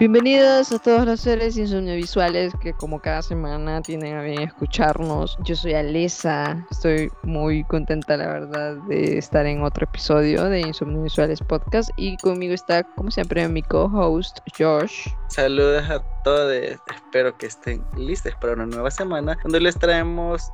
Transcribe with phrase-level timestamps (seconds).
[0.00, 1.58] Bienvenidos a todos los seres
[1.94, 5.36] visuales que como cada semana tienen a bien escucharnos.
[5.44, 11.40] Yo soy Alesa, estoy muy contenta la verdad de estar en otro episodio de Visuales
[11.42, 15.08] Podcast y conmigo está como siempre mi co-host Josh.
[15.28, 20.50] Saludos a todos, espero que estén listos para una nueva semana donde les traemos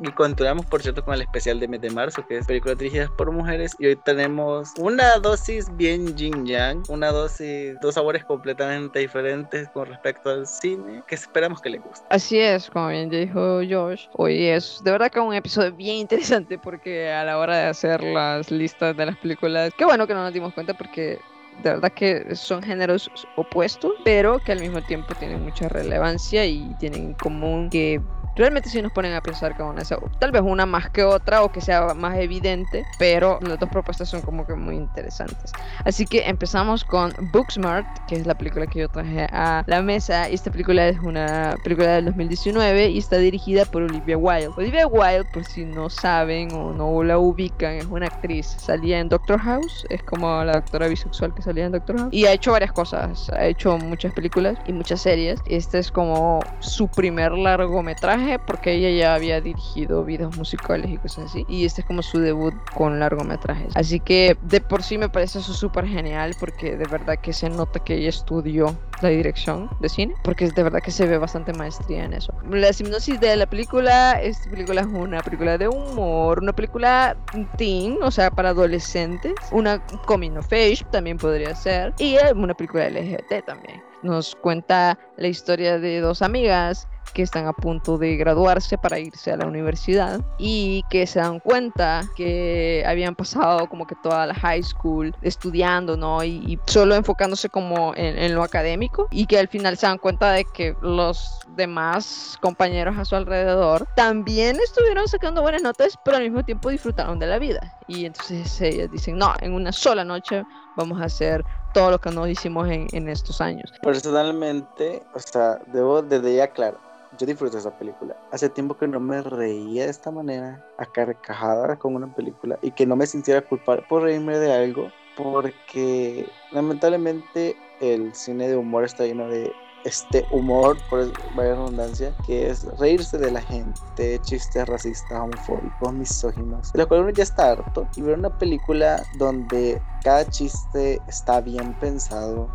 [0.00, 3.10] y continuamos por cierto con el especial de mes de marzo que es películas dirigidas
[3.10, 8.98] por mujeres y hoy tenemos una dosis bien yin yang, una dosis, dos sabores completamente
[8.98, 12.06] diferentes con respecto al cine que esperamos que les guste.
[12.10, 16.58] Así es, como bien dijo Josh, hoy es de verdad que un episodio bien interesante
[16.58, 20.22] porque a la hora de hacer las listas de las películas, qué bueno que no
[20.22, 21.18] nos dimos cuenta porque
[21.62, 26.74] de verdad que son géneros opuestos, pero que al mismo tiempo tienen mucha relevancia y
[26.78, 28.00] tienen en común que
[28.40, 29.82] realmente si nos ponen a pensar que una
[30.18, 34.08] tal vez una más que otra o que sea más evidente, pero las dos propuestas
[34.08, 35.52] son como que muy interesantes.
[35.84, 40.26] Así que empezamos con Booksmart, que es la película que yo traje a la mesa.
[40.26, 44.48] Esta película es una película del 2019 y está dirigida por Olivia Wilde.
[44.56, 48.46] Olivia Wilde, por si no saben o no la ubican, es una actriz.
[48.46, 52.08] Salía en Doctor House, es como la doctora bisexual que salía en Doctor House.
[52.10, 55.40] Y ha hecho varias cosas, ha hecho muchas películas y muchas series.
[55.46, 61.26] Este es como su primer largometraje porque ella ya había dirigido videos musicales y cosas
[61.26, 61.44] así.
[61.48, 63.76] Y este es como su debut con largometrajes.
[63.76, 67.48] Así que de por sí me parece eso súper genial porque de verdad que se
[67.48, 71.52] nota que ella estudió la dirección de cine porque de verdad que se ve bastante
[71.54, 72.34] maestría en eso.
[72.50, 77.16] La hipnosis de la película, esta película es una película de humor, una película
[77.56, 82.88] teen, o sea, para adolescentes, una coming of age también podría ser y una película
[82.88, 83.82] LGBT también.
[84.02, 89.32] Nos cuenta la historia de dos amigas que están a punto de graduarse para irse
[89.32, 94.34] a la universidad y que se dan cuenta que habían pasado como que toda la
[94.34, 96.22] high school estudiando, ¿no?
[96.24, 100.44] Y, solo enfocándose como en, lo académico y que al final se dan cuenta de
[100.44, 106.44] que los demás compañeros a su alrededor también estuvieron sacando buenas notas, pero al mismo
[106.44, 107.78] tiempo disfrutaron de la vida.
[107.88, 110.44] Y entonces ellas dicen, no, en una sola noche
[110.76, 113.72] vamos a hacer todo lo que no hicimos en, en estos años.
[113.82, 116.78] Personalmente, o sea, debo desde ya claro,
[117.20, 118.16] yo disfruto esa película.
[118.32, 122.70] Hace tiempo que no me reía de esta manera, a carcajada con una película y
[122.70, 128.84] que no me sintiera culpable por reírme de algo, porque lamentablemente el cine de humor
[128.84, 129.52] está lleno de
[129.84, 136.72] este humor, por vaya redundancia, que es reírse de la gente, chistes racistas, homofóbicos, misóginos,
[136.72, 141.40] de lo cual uno ya está harto, y ver una película donde cada chiste está
[141.40, 142.48] bien pensado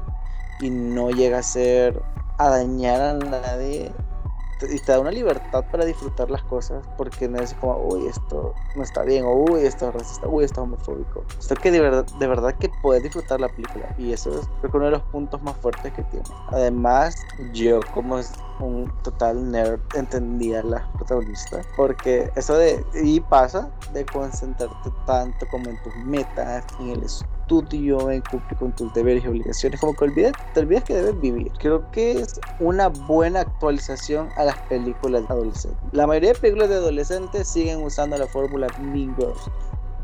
[0.60, 2.00] y no llega a ser
[2.38, 3.92] a dañar a nadie
[4.62, 8.54] y te da una libertad para disfrutar las cosas porque no es como, uy, esto
[8.76, 11.24] no está bien, o uy, esto es racista, uy, esto es homofóbico.
[11.38, 14.86] Esto que de verdad, de verdad que puedes disfrutar la película y eso es uno
[14.86, 16.26] de los puntos más fuertes que tiene.
[16.48, 17.16] Además,
[17.54, 18.20] yo como
[18.60, 25.46] un total nerd entendía a las protagonistas porque eso de, y pasa de concentrarte tanto
[25.48, 27.04] como en tus metas, en el
[27.46, 31.20] estudio, en cumplir con tus deberes y obligaciones, como que olvidas, te olvidas que debes
[31.22, 31.52] vivir.
[31.60, 35.80] Creo que es una buena actualización a las películas adolescentes.
[35.92, 39.40] La mayoría de películas de adolescentes siguen usando la fórmula Mean Girls.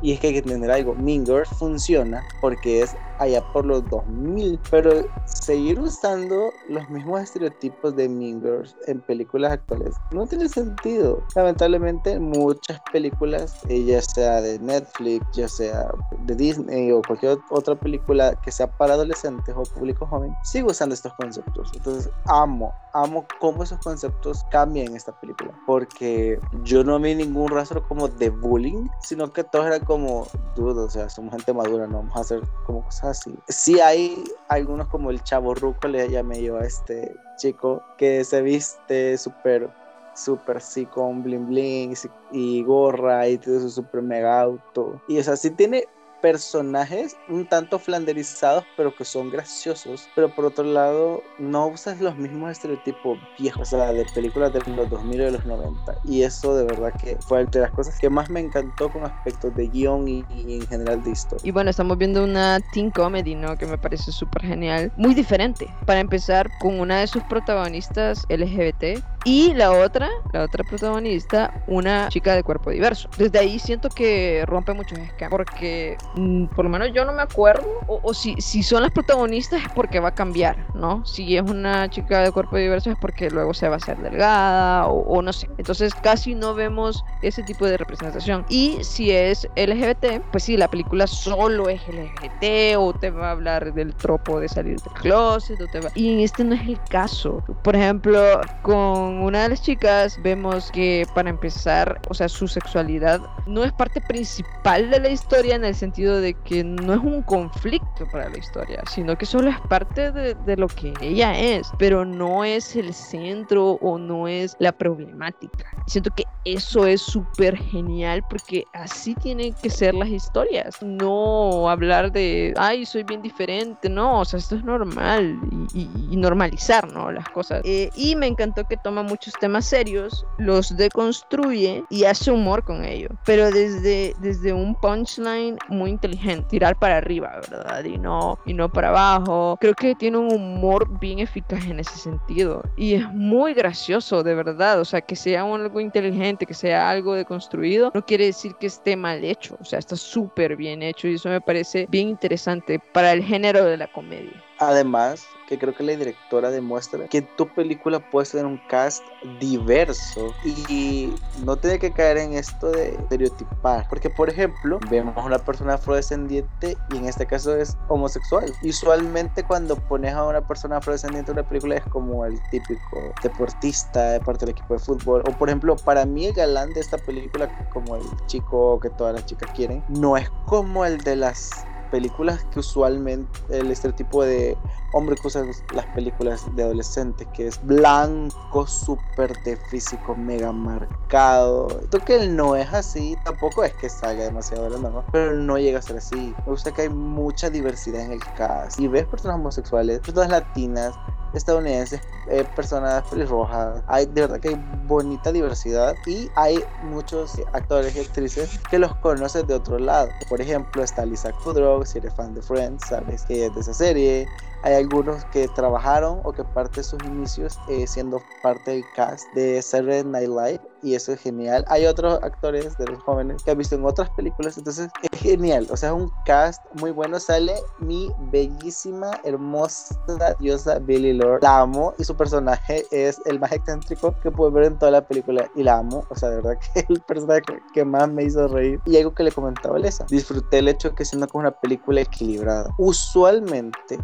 [0.02, 3.88] Y es que hay que entender algo, Mean Girls funciona porque es allá por los
[3.90, 10.50] 2000, pero seguir usando los mismos estereotipos de Mean Girls en películas actuales no tiene
[10.50, 11.24] sentido.
[11.36, 15.92] Lamentablemente muchas películas, eh, ya sea de Netflix, ya sea
[16.26, 20.96] de Disney o cualquier otra película que sea para adolescentes o público joven, sigue usando
[20.96, 21.72] estos conceptos.
[21.76, 27.50] Entonces amo, amo cómo esos conceptos cambian en esta película, porque yo no vi ningún
[27.50, 31.86] rastro como de bullying, sino que todos eran como dudos, o sea, somos gente madura,
[31.86, 33.36] no vamos a hacer como cosas así.
[33.50, 38.42] Sí hay algunos como el chavo ruco, le llamé yo a este chico, que se
[38.42, 39.70] viste súper
[40.14, 41.94] súper sí con bling bling
[42.32, 45.02] y gorra y todo su super mega auto.
[45.10, 45.86] Y o sea, sí tiene
[46.22, 50.08] personajes un tanto flanderizados, pero que son graciosos.
[50.16, 54.60] Pero por otro lado, no usas los mismos estereotipos viejos, o sea, de películas de
[54.76, 55.96] los 2000 y de los 90.
[56.06, 59.56] Y eso de verdad que fue de las cosas que más me encantó con aspectos
[59.56, 61.48] de guion y, en general de historia.
[61.48, 63.58] Y bueno, estamos viendo una teen comedy, ¿no?
[63.58, 64.92] Que me parece súper genial.
[64.98, 65.68] Muy diferente.
[65.86, 72.10] Para empezar, con una de sus protagonistas LGBT Y la otra, la otra protagonista, una
[72.10, 73.10] chica de cuerpo diverso.
[73.18, 77.22] Desde ahí siento que rompe muchos esquemas, porque mm, por lo menos yo no me
[77.22, 81.06] acuerdo, o, si, si son las protagonistas es porque va a cambiar, ¿no?
[81.06, 84.88] Si es una chica de cuerpo diverso es porque luego se va a hacer delgada,
[84.88, 85.48] o, no sé.
[85.58, 88.44] Entonces casi no vemos ese tipo de representación.
[88.50, 93.32] Y si es LGBT, pues sí, la película solo es LGBT, o te va a
[93.32, 95.90] hablar del tropo de salir del closet, o te va...
[95.94, 97.44] Y este no es el caso.
[97.62, 103.22] Por ejemplo, con una de las chicas vemos que para empezar, o sea, su sexualidad
[103.46, 107.22] no es parte principal de la historia en el sentido de que no es un
[107.24, 112.06] conflicto para la historia, sino que solo es parte de, lo que ella es, pero
[112.06, 115.66] no es el centro o no es la problemática.
[115.88, 122.12] Siento que eso es súper genial porque así tienen que ser las historias, no hablar
[122.12, 125.40] de, ay, soy bien diferente, no, o sea, esto es normal
[125.74, 127.12] y, y, normalizar, ¿no?
[127.12, 127.62] Las cosas.
[127.64, 132.84] Eh, y me encantó que toma muchos temas serios, los deconstruye y hace humor con
[132.84, 137.84] ello, pero desde, desde un punchline muy inteligente, tirar para arriba, ¿verdad?
[137.84, 139.58] Y no, y no para abajo.
[139.60, 144.36] Creo que tiene un humor bien eficaz en ese sentido y es muy gracioso, de
[144.36, 148.68] verdad, o sea, que sea algo inteligente, que sea algo deconstruido, no quiere decir que
[148.68, 152.80] esté mal hecho, o sea, está súper bien hecho y eso me parece bien interesante
[152.94, 154.44] para el género de la comedia.
[154.62, 159.04] Además, que creo que la directora demuestra que tu película puede tener un cast
[159.40, 163.88] diverso y no tiene que caer en esto de estereotipar.
[163.90, 168.54] Porque, por ejemplo, vemos a una persona afrodescendiente y en este caso es homosexual.
[168.64, 174.12] Usualmente cuando pones a una persona afrodescendiente en una película es como el típico deportista
[174.12, 175.24] de parte del equipo de fútbol.
[175.28, 179.16] O, por ejemplo, para mí el galán de esta película, como el chico que todas
[179.16, 184.58] las chicas quieren, no es como el de las películas que usualmente el estereotipo de
[184.94, 185.44] hombre que usa
[185.74, 191.68] las películas de adolescentes, que es blanco, súper de físico mega marcado.
[191.90, 195.58] Creo que él no es así, tampoco es que salga demasiado de la pero no
[195.58, 196.36] llega a ser así.
[196.46, 198.80] Me gusta que hay mucha diversidad en el cast.
[198.80, 200.96] Y ves personas homosexuales, personas latinas,
[201.34, 203.84] estadounidenses, eh, personas pelirrojas.
[203.88, 208.96] Hay de verdad que hay bonita diversidad y hay muchos actores y actrices que los
[208.96, 210.10] conoces de otro lado.
[210.30, 213.74] Por ejemplo, está Lisa Kudrow, si eres fan de Friends, sabes que es de esa
[213.74, 214.28] serie.
[214.64, 219.32] Hay algunos que trabajaron o que parte de sus inicios eh, siendo parte del cast
[219.34, 221.66] de Saturday Night Live y eso es genial.
[221.68, 225.68] Hay otros actores de los jóvenes que han visto en otras películas, entonces es genial.
[225.70, 227.20] O sea, es un cast muy bueno.
[227.20, 229.96] Sale mi bellísima, hermosa
[230.40, 231.44] diosa Billy Lord.
[231.44, 235.06] La amo y su personaje es el más excéntrico que puedo ver en toda la
[235.06, 236.06] película y la amo.
[236.10, 237.42] O sea, de verdad que el personaje
[237.74, 238.80] que más me hizo reír.
[238.86, 242.02] Y algo que le comentaba Lesa, disfruté el hecho de que siendo como una película
[242.02, 242.74] equilibrada.
[242.78, 244.00] Usualmente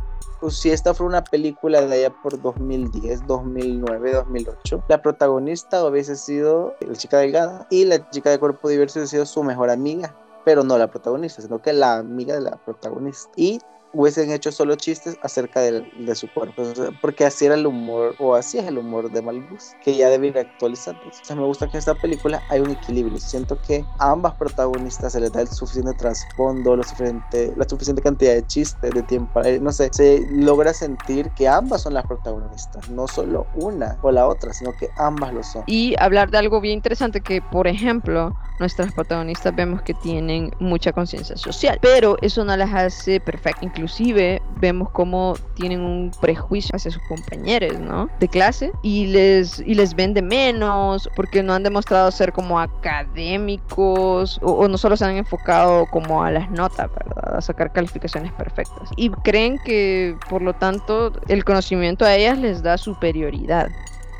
[0.49, 6.66] si esta fue una película de allá por 2010, 2009, 2008, la protagonista hubiese sido
[6.79, 10.15] la chica delgada y la chica de cuerpo diverso hubiese sido su mejor amiga,
[10.45, 13.29] pero no la protagonista, sino que la amiga de la protagonista.
[13.35, 13.59] Y
[13.97, 16.63] hubiesen hecho solo chistes acerca de, de su cuerpo.
[17.01, 20.27] Porque así era el humor, o así es el humor de Malbus, que ya debe
[20.27, 21.01] ir actualizando.
[21.07, 23.17] O sea, me gusta que en esta película hay un equilibrio.
[23.17, 28.01] Siento que a ambas protagonistas se les da el suficiente trasfondo, lo suficiente, la suficiente
[28.01, 29.41] cantidad de chistes, de tiempo.
[29.61, 34.27] No sé, se logra sentir que ambas son las protagonistas, no solo una o la
[34.27, 35.63] otra, sino que ambas lo son.
[35.65, 40.91] Y hablar de algo bien interesante que, por ejemplo, nuestras protagonistas vemos que tienen mucha
[40.91, 43.63] conciencia social, pero eso no las hace perfectas.
[43.87, 48.09] Inclusive vemos cómo tienen un prejuicio hacia sus compañeros, ¿no?
[48.19, 52.59] De clase y les, y les ven de menos porque no han demostrado ser como
[52.59, 57.37] académicos o, o no solo se han enfocado como a las notas, ¿verdad?
[57.37, 58.89] A sacar calificaciones perfectas.
[58.97, 63.69] Y creen que por lo tanto el conocimiento a ellas les da superioridad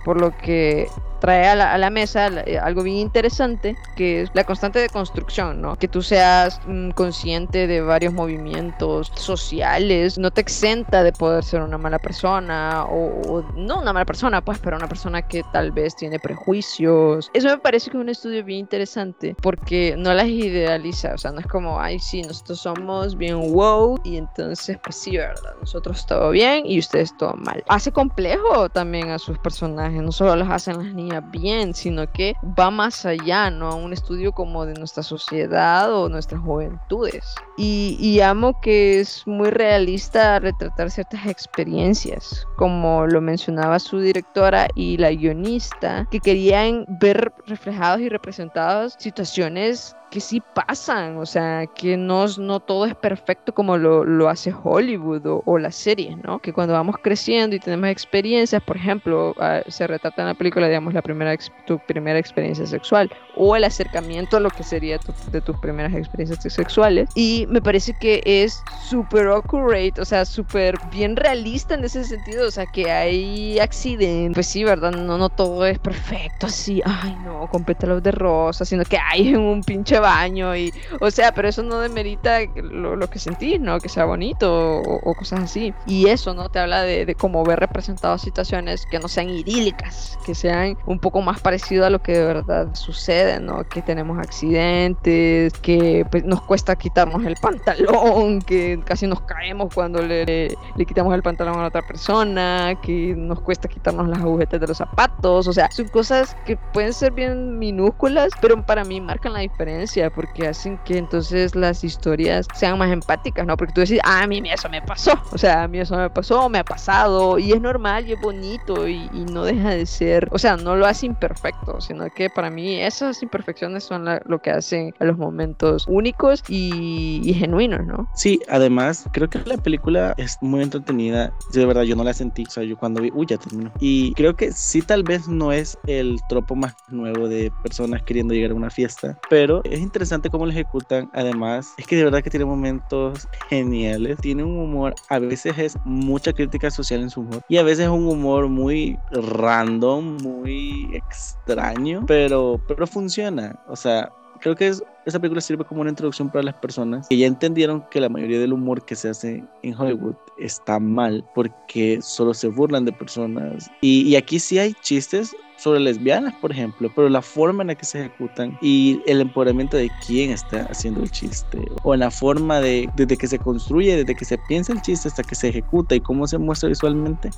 [0.06, 0.88] por lo que
[1.20, 5.76] trae a la, mesa eh, algo bien interesante, que es la constante de construcción, ¿no?
[5.76, 11.62] Que tú seas mm, consciente de varios movimientos sociales, no te exenta de poder ser
[11.62, 15.96] una mala persona, o, no una mala persona, pues, pero una persona que tal vez
[15.96, 17.30] tiene prejuicios.
[17.34, 21.32] Eso me parece que es un estudio bien interesante, porque no las idealiza, o sea,
[21.32, 25.56] no es como, ay, sí, nosotros somos bien wow, y entonces, pues sí, ¿verdad?
[25.60, 27.64] Nosotros todo bien y ustedes todo mal.
[27.68, 32.34] Hace complejo también a sus personajes, no solo los hacen las niñas, bien, sino que
[32.58, 33.70] va más allá, ¿no?
[33.70, 37.36] A un estudio como de nuestra sociedad o nuestras juventudes.
[37.58, 44.68] Y, y amo que es muy realista retratar ciertas experiencias, como lo mencionaba su directora
[44.76, 51.68] y la guionista, que querían ver reflejados y representadas situaciones que sí pasan, o sea,
[51.68, 56.18] que no, no todo es perfecto como lo, lo hace Hollywood o, o, las series,
[56.24, 56.40] ¿no?
[56.40, 60.68] Que cuando vamos creciendo y tenemos experiencias, por ejemplo, uh, se retrata en la película,
[60.68, 61.36] digamos, la primera
[61.66, 65.94] tu primera experiencia sexual o el acercamiento a lo que sería tu, de tus primeras
[65.94, 67.10] experiencias sexuales.
[67.16, 72.48] Y me parece que es súper accurate, o sea, súper bien realista en ese sentido,
[72.48, 74.92] o sea, que hay accidentes, pues sí, ¿verdad?
[74.92, 79.30] No, no todo es perfecto, así, ay, no, con pétalos de rosa, sino que hay
[79.30, 83.60] en un pinche baño y, o sea, pero eso no demerita lo, lo que sentís,
[83.60, 83.80] ¿no?
[83.80, 85.74] Que sea bonito o, o, cosas así.
[85.86, 86.50] Y eso, ¿no?
[86.50, 91.00] Te habla de, de cómo ver representadas situaciones que no sean idílicas, que sean un
[91.00, 93.64] poco más parecido a lo que de verdad sucede, ¿no?
[93.64, 100.02] Que tenemos accidentes, que pues, nos cuesta quitarnos el pantalón, que casi nos caemos cuando
[100.02, 104.68] le, le, quitamos el pantalón a otra persona, que nos cuesta quitarnos las agujetas de
[104.68, 109.34] los zapatos, o sea, son cosas que pueden ser bien minúsculas, pero para mí marcan
[109.34, 113.58] la diferencia porque hacen que entonces las historias sean más empáticas, ¿no?
[113.58, 116.10] Porque tú decís, ah, a mí eso me pasó, o sea, a mí eso me
[116.10, 119.86] pasó, me ha pasado, y es normal y es bonito y, y no deja de
[119.86, 124.22] ser, o sea, no lo hace imperfecto, sino que para mí esas imperfecciones son la,
[124.26, 128.08] lo que hacen a los momentos únicos y, y, genuinos, ¿no?
[128.16, 131.34] Sí, además creo que la película es muy entretenida.
[131.54, 133.72] de verdad yo no la sentí, o sea, yo cuando vi, uy, ya terminó.
[133.80, 138.34] Y creo que sí, tal vez no es el tropo más nuevo de personas queriendo
[138.34, 141.10] llegar a una fiesta, pero es interesante cómo lo ejecutan.
[141.14, 144.18] Además, es que de verdad que tiene momentos geniales.
[144.20, 147.86] Tiene un humor, a veces es mucha crítica social en su humor y a veces
[147.86, 153.60] es un humor muy random, muy extraño, pero, pero funciona.
[153.68, 157.18] O sea, creo que es, esa película sirve como una introducción para las personas que
[157.18, 162.00] ya entendieron que la mayoría del humor que se hace en Hollywood está mal porque
[162.02, 163.70] solo se burlan de personas.
[163.82, 167.76] Y, y aquí sí hay chistes sobre lesbianas, por ejemplo, pero la forma en la
[167.76, 172.12] que se ejecutan y el empoderamiento de quién está haciendo el chiste, o en la
[172.12, 175.50] forma de, desde que se construye, desde que se piensa el chiste hasta que se
[175.50, 177.30] ejecuta y cómo se muestra visualmente,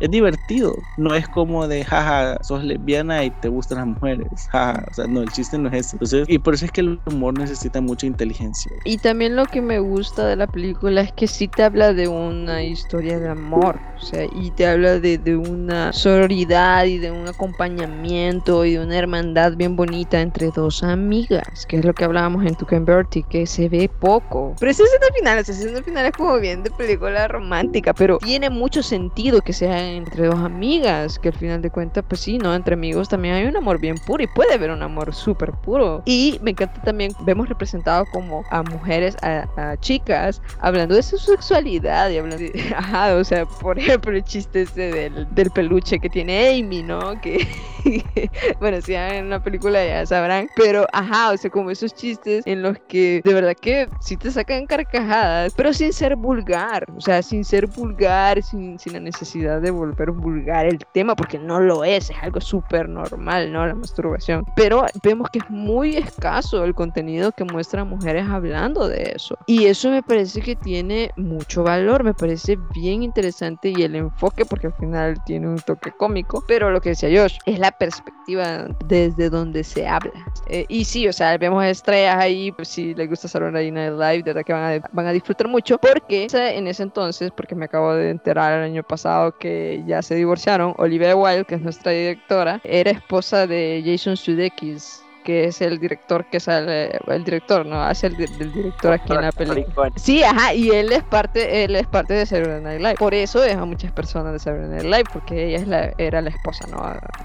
[0.00, 0.74] es divertido.
[0.96, 4.28] No es como de, jaja, sos lesbiana y te gustan las mujeres.
[4.50, 5.96] Jaja, o sea, no, el chiste no es ese.
[5.96, 8.70] Entonces, y por eso es que el humor necesita mucha inteligencia.
[8.84, 12.08] Y también lo que me gusta de la película es que sí te habla de
[12.08, 13.78] una historia de amor.
[13.96, 17.26] O sea, y te habla de, de una sororidad y de un
[17.68, 22.44] acompañamiento y de una hermandad bien bonita entre dos amigas, que es lo que hablábamos
[22.46, 24.54] en Tuken Bertie, que se ve poco.
[24.58, 28.50] Pero esa escena final, esa escena final es como bien de película romántica, pero tiene
[28.50, 32.54] mucho sentido que sea entre dos amigas, que al final de cuentas, pues sí, ¿no?
[32.54, 36.02] Entre amigos también hay un amor bien puro y puede haber un amor súper puro.
[36.04, 41.18] Y me encanta también, vemos representado como a mujeres, a, a, chicas, hablando de su
[41.18, 45.98] sexualidad y hablando de, ajá, o sea, por ejemplo, el chiste ese del, del peluche
[45.98, 47.20] que tiene Amy, ¿no?
[47.20, 47.46] Que,
[48.60, 52.62] bueno, si en una película ya sabrán, pero ajá, o sea, como esos chistes en
[52.62, 57.22] los que de verdad que sí te sacan carcajadas, pero sin ser vulgar, o sea,
[57.22, 61.84] sin ser vulgar, sin, sin la necesidad de volver vulgar el tema, porque no lo
[61.84, 63.66] es, es algo súper normal, ¿no?
[63.66, 64.44] La masturbación.
[64.56, 69.36] Pero vemos que es muy escaso el contenido que muestran mujeres hablando de eso.
[69.46, 74.44] Y eso me parece que tiene mucho valor, me parece bien interesante y el enfoque,
[74.44, 78.68] porque al final tiene un toque cómico, pero lo que decía Josh, es la perspectiva
[78.86, 80.12] desde donde se habla.
[80.48, 84.22] Eh, y sí, o sea, vemos estrellas ahí, pues si les gusta Saturday Night Live,
[84.22, 87.64] de verdad que van a, van a disfrutar mucho, porque en ese entonces, porque me
[87.64, 91.92] acabo de enterar el año pasado que ya se divorciaron, Olivia Wilde, que es nuestra
[91.92, 97.82] directora, era esposa de Jason Sudeikis que es el director que sale, el director, ¿no?
[97.82, 99.92] Hace el, el director aquí en la película.
[99.96, 102.94] Sí, ajá, y él es parte, él es parte de Saturday Night Live.
[102.94, 106.22] Por eso es a muchas personas de Saturday Night Live, porque ella es la, era
[106.22, 106.78] la esposa, ¿no?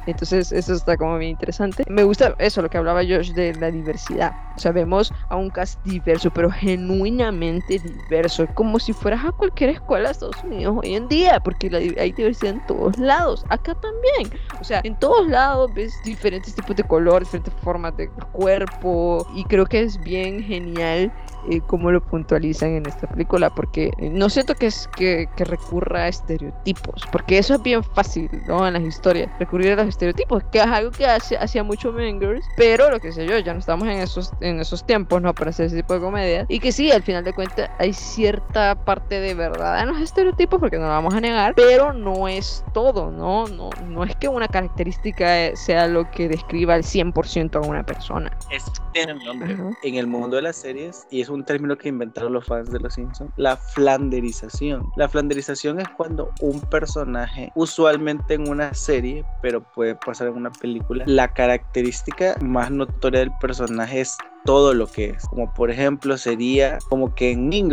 [0.06, 1.86] Entonces, eso está como bien interesante.
[1.88, 4.34] Me gusta eso, lo que hablaba Josh de la diversidad.
[4.58, 9.70] O sea, vemos a un cast diverso, pero genuinamente diverso, como si fueras a cualquier
[9.70, 13.46] escuela de Estados Unidos hoy en día, porque la, hay diversidad en todos lados.
[13.48, 14.38] Acá también.
[14.60, 19.46] O sea, en todos lados ves diferentes tipos de color, diferentes formas de cuerpo y
[19.46, 21.14] creo que es bien genial
[21.50, 26.04] eh, cómo lo puntualizan en esta película porque no siento que es que, que, recurra
[26.04, 28.66] a estereotipos porque eso es bien fácil ¿no?
[28.66, 32.46] en las historias recurrir a los estereotipos que es algo que hace, hacía mucho Mengers
[32.56, 35.50] pero lo que sé yo ya no estamos en esos en esos tiempos no para
[35.50, 39.20] hacer ese tipo de comedia y que sí al final de cuentas hay cierta parte
[39.20, 43.12] de verdad en los estereotipos porque no lo vamos a negar pero no es todo
[43.12, 47.86] no no no es que una característica sea lo que describa al 100% a una
[47.86, 49.58] persona es en el, nombre.
[49.84, 52.80] en el mundo de las series y es un término que inventaron los fans de
[52.80, 54.84] Los Simpsons, la flanderización.
[54.96, 60.52] La flanderización es cuando un personaje, usualmente en una serie, pero puede pasar en una
[60.52, 65.26] película, la característica más notoria del personaje es todo lo que es.
[65.28, 67.70] Como por ejemplo sería como que en Mean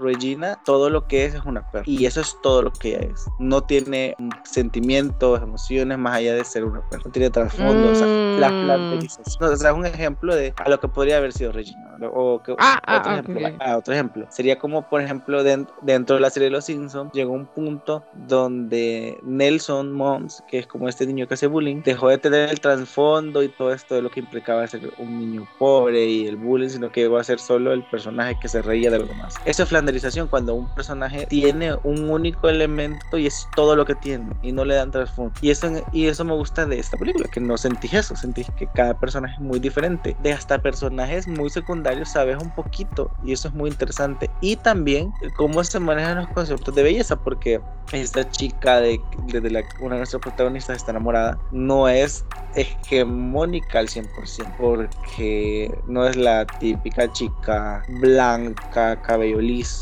[0.00, 3.08] Regina todo lo que es es una perra y eso es todo lo que ella
[3.12, 3.26] es.
[3.38, 7.02] No tiene sentimientos, emociones más allá de ser una perra.
[7.04, 7.90] No tiene trasfondo.
[7.90, 9.52] O sea, la flanderización.
[9.52, 11.90] O sea, es un ejemplo de a lo que podría haber sido Regina.
[12.12, 13.54] O que, ah, ah, otro, ah, ejemplo, ok.
[13.60, 14.26] ah, otro ejemplo.
[14.30, 18.04] Sería como por ejemplo dentro, dentro de la serie de Los Simpsons llegó un punto
[18.14, 22.60] donde Nelson Mons, que es como este niño que hace bullying, dejó de tener el
[22.60, 26.68] trasfondo y todo esto de lo que implicaba ser un niño pobre y el bullying,
[26.68, 29.34] sino que llegó a ser solo el personaje que se reía de lo demás.
[29.44, 33.94] Eso es flanderización, cuando un personaje tiene un único elemento y es todo lo que
[33.94, 35.32] tiene y no le dan trasfondo.
[35.40, 38.66] Y eso, y eso me gusta de esta película, que no sentí eso, sentí que
[38.68, 40.16] cada personaje es muy diferente.
[40.22, 44.30] De hasta personajes muy secundarios sabes un poquito y eso es muy interesante.
[44.40, 47.60] Y también cómo se manejan los conceptos de belleza, porque
[47.92, 53.78] esta chica de, de, de la, una de nuestras protagonistas está enamorada, no es hegemónica
[53.80, 59.79] al 100%, porque no es la típica chica blanca, cabello liso,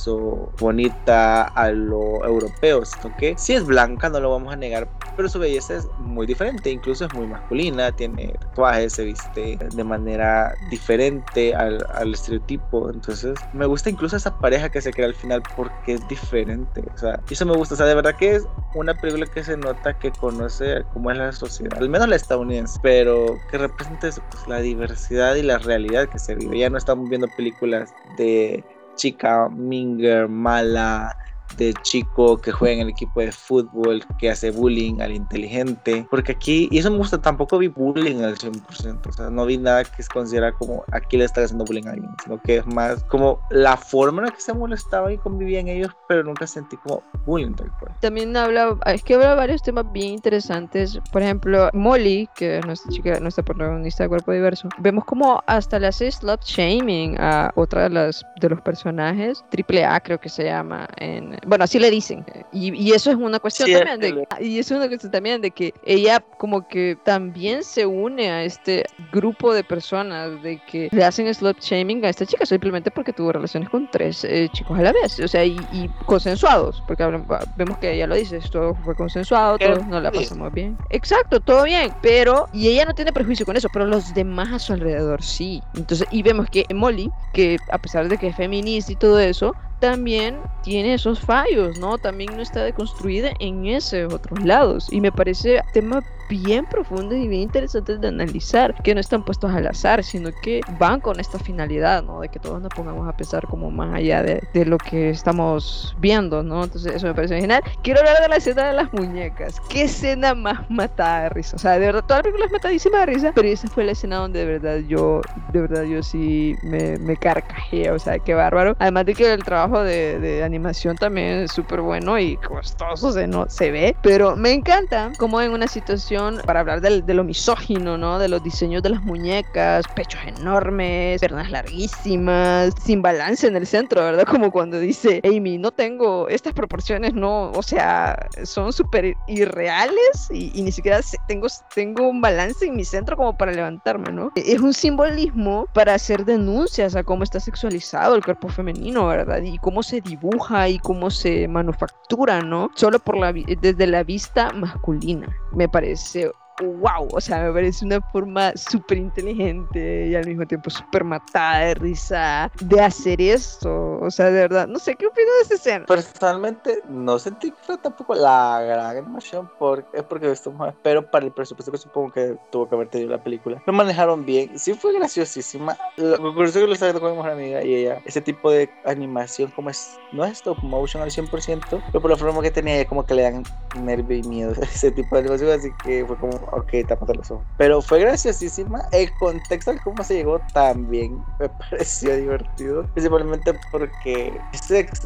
[0.59, 5.29] bonita a lo europeo, sino que si es blanca, no lo vamos a negar, pero
[5.29, 10.55] su belleza es muy diferente, incluso es muy masculina, tiene tatuajes, se viste de manera
[10.71, 15.95] diferente al, estereotipo, entonces me gusta incluso esa pareja que se crea al final porque
[15.95, 19.27] es diferente, o sea, eso me gusta, o sea, de verdad que es una película
[19.27, 23.59] que se nota que conoce cómo es la sociedad, al menos la estadounidense, pero que
[23.59, 26.59] representa pues, la diversidad y la realidad que se vive.
[26.59, 28.65] Ya no estamos viendo películas de
[29.01, 31.13] chica minger, mala,
[31.59, 36.33] de chico que juega en el equipo de fútbol, que hace bullying al inteligente, porque
[36.33, 39.85] aquí, y eso me gusta, tampoco vi bullying al 100%, o sea, no vi nada
[39.85, 43.03] que se considera como aquí le está haciendo bullying a alguien, sino que es más
[43.05, 47.03] como la forma en la que se molestaba y convivían ellos, pero nunca sentí como
[47.27, 47.93] bullying tal cual.
[48.01, 52.91] También habla, es que habla varios temas bien interesantes, por ejemplo, Molly, que es nuestra
[52.93, 57.85] chica, nuestra protagonista de Cuerpo Diverso, vemos como hasta le hace slut shaming a otra
[57.85, 61.91] de, las, de los personajes, Triple A creo que se llama en bueno, así le
[61.91, 62.25] dicen.
[62.53, 65.41] Y, y eso es una cuestión Sí, también de, y eso es una cuestión también
[65.41, 70.89] de que ella como que también se une a este grupo de personas de que
[70.93, 74.79] le hacen slut shaming a esta chica simplemente porque tuvo relaciones con tres eh, chicos
[74.79, 78.37] a la vez, o sea, y, y consensuados, porque hablan- vemos que ella lo dice,
[78.37, 80.79] esto fue consensuado, todos nos la pasamos bien.
[80.91, 84.59] Exacto, todo bien, pero y ella no tiene prejuicio con eso, pero los demás a
[84.59, 85.63] su alrededor sí.
[85.75, 89.55] Entonces, y vemos que Molly, que a pesar de que es feminista y todo eso,
[89.79, 91.99] también tiene esos fallos, ¿no?
[91.99, 94.87] También no está deconstruida en esos otros lados.
[94.91, 99.53] Y me parece tema bien profundo y bien interesante de analizar, que no están puestos
[99.53, 102.21] al azar, sino que van con esta finalidad, ¿no?
[102.21, 106.43] De que todos nos pongamos a pensar como más allá de, lo que estamos viendo,
[106.43, 106.65] ¿no?
[106.65, 107.63] Entonces eso me parece genial.
[107.83, 109.61] Quiero hablar de la escena de las muñecas.
[109.69, 111.57] ¿Qué escena más matada de risa?
[111.57, 113.93] O sea, de verdad, toda la película es matadísima de risa, pero esa fue la
[113.93, 115.21] escena donde de verdad yo,
[115.53, 118.77] de verdad yo sí me, me carcajé, o sea, qué bárbaro.
[118.79, 123.27] Además de que el trabajo de, de animación también es súper bueno y costoso se,
[123.27, 127.25] no, se ve, pero me encanta como en una situación para hablar del, de lo
[127.25, 128.19] misógino, ¿no?
[128.19, 134.03] De los diseños de las muñecas, pechos enormes, piernas larguísimas, sin balance en el centro,
[134.03, 134.25] ¿verdad?
[134.25, 140.51] Como cuando dice Amy, no tengo estas proporciones, no, o sea, son súper irreales y,
[140.55, 144.33] y ni siquiera tengo, tengo un balance en mi centro como para levantarme, ¿no?
[144.37, 149.43] Es un simbolismo para hacer denuncias a cómo está sexualizado el cuerpo femenino, ¿verdad?
[149.43, 152.71] Y cómo se dibuja y cómo se manufactura, ¿no?
[152.75, 155.29] Solo por la, desde la vista masculina.
[155.51, 160.71] Me parece wow, o sea, me parece una forma súper inteligente y al mismo tiempo
[160.71, 163.99] súper matada de risa de hacer esto.
[164.01, 165.87] O sea, de verdad, no sé, ¿qué opinas de esa escena?
[165.87, 171.73] Personalmente no sentí tampoco la gran animación porque es porque esto pero para el presupuesto
[171.73, 175.77] que supongo que tuvo que haber tenido la película lo manejaron bien sí fue graciosísima
[175.97, 179.51] lo es que lo estaba con mi mejor amiga y ella ese tipo de animación
[179.51, 183.05] como es no es stop motion al 100% pero por la forma que tenía como
[183.05, 183.43] que le dan
[183.81, 187.45] nervio y miedo ese tipo de animación así que fue como ok tapate los ojos.
[187.57, 188.83] Pero fue graciosísima.
[188.93, 192.85] El contexto de cómo se llegó también me pareció divertido.
[192.95, 194.39] Principalmente porque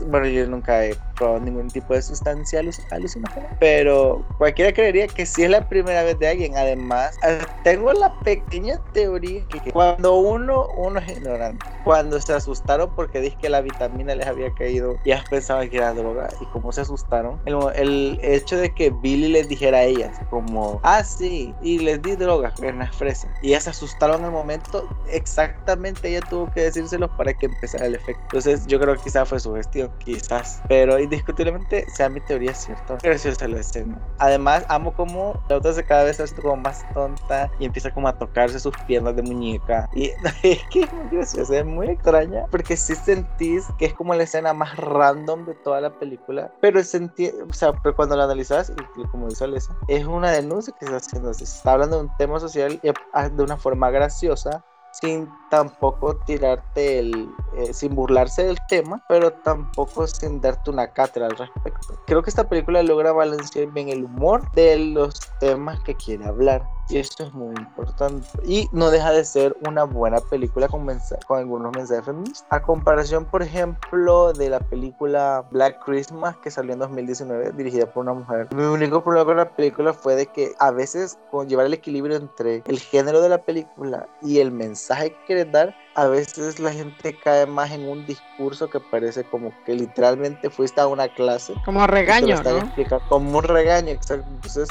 [0.07, 5.27] bueno yo nunca he probado ningún tipo de sustancia aluc- alucinógena pero cualquiera creería que
[5.27, 6.57] si es la primera vez de alguien.
[6.57, 7.19] Además
[7.63, 13.37] tengo la pequeña teoría que cuando uno uno es ignorante cuando se asustaron porque dije
[13.41, 17.41] que la vitamina les había caído ya pensaban que era droga y como se asustaron
[17.45, 21.79] el, el hecho de que Billy les dijera a ellas como ah sí sí, y
[21.79, 23.29] les di drogas, que eran fresa.
[23.40, 27.95] Y ellas se asustaron al momento, exactamente ella tuvo que decírselos para que empezara el
[27.95, 28.23] efecto.
[28.25, 30.61] Entonces yo creo que quizás fue su gestión, quizás.
[30.68, 33.99] Pero indiscutiblemente, sea mi teoría cierta, graciosa la escena.
[34.18, 38.09] Además, amo como la otra se cada vez hace como más tonta y empieza como
[38.09, 39.88] a tocarse sus piernas de muñeca.
[39.95, 40.11] Y
[40.42, 44.25] es que es muy graciosa, es muy extraña, porque si sentís que es como la
[44.25, 48.73] escena más random de toda la película, pero sentí, o sea, pero cuando la analizas,
[48.97, 52.17] y como dice Alessa, es una denuncia que está haciendo, se está hablando de un
[52.17, 59.03] tema social de una forma graciosa, sin tampoco tirarte el, eh, sin burlarse del tema,
[59.09, 61.99] pero tampoco sin darte una cátedra al respecto.
[62.07, 66.63] Creo que esta película logra balancear bien el humor de los temas que quiere hablar.
[66.88, 68.27] Y esto es muy importante.
[68.45, 70.87] Y no deja de ser una buena película con,
[71.27, 72.47] con algunos mensajes feministas.
[72.51, 78.03] A comparación, por ejemplo, de la película Black Christmas que salió en 2019, dirigida por
[78.03, 78.49] una mujer.
[78.55, 82.16] Mi único problema con la película fue de que a veces, con llevar el equilibrio
[82.16, 86.73] entre el género de la película y el mensaje que quiere dar, a veces la
[86.73, 91.55] gente cae más en un discurso que parece como que literalmente fuiste a una clase.
[91.64, 92.73] Como regaño, ¿no?
[93.09, 94.27] Como un regaño, exacto.
[94.29, 94.68] Entonces,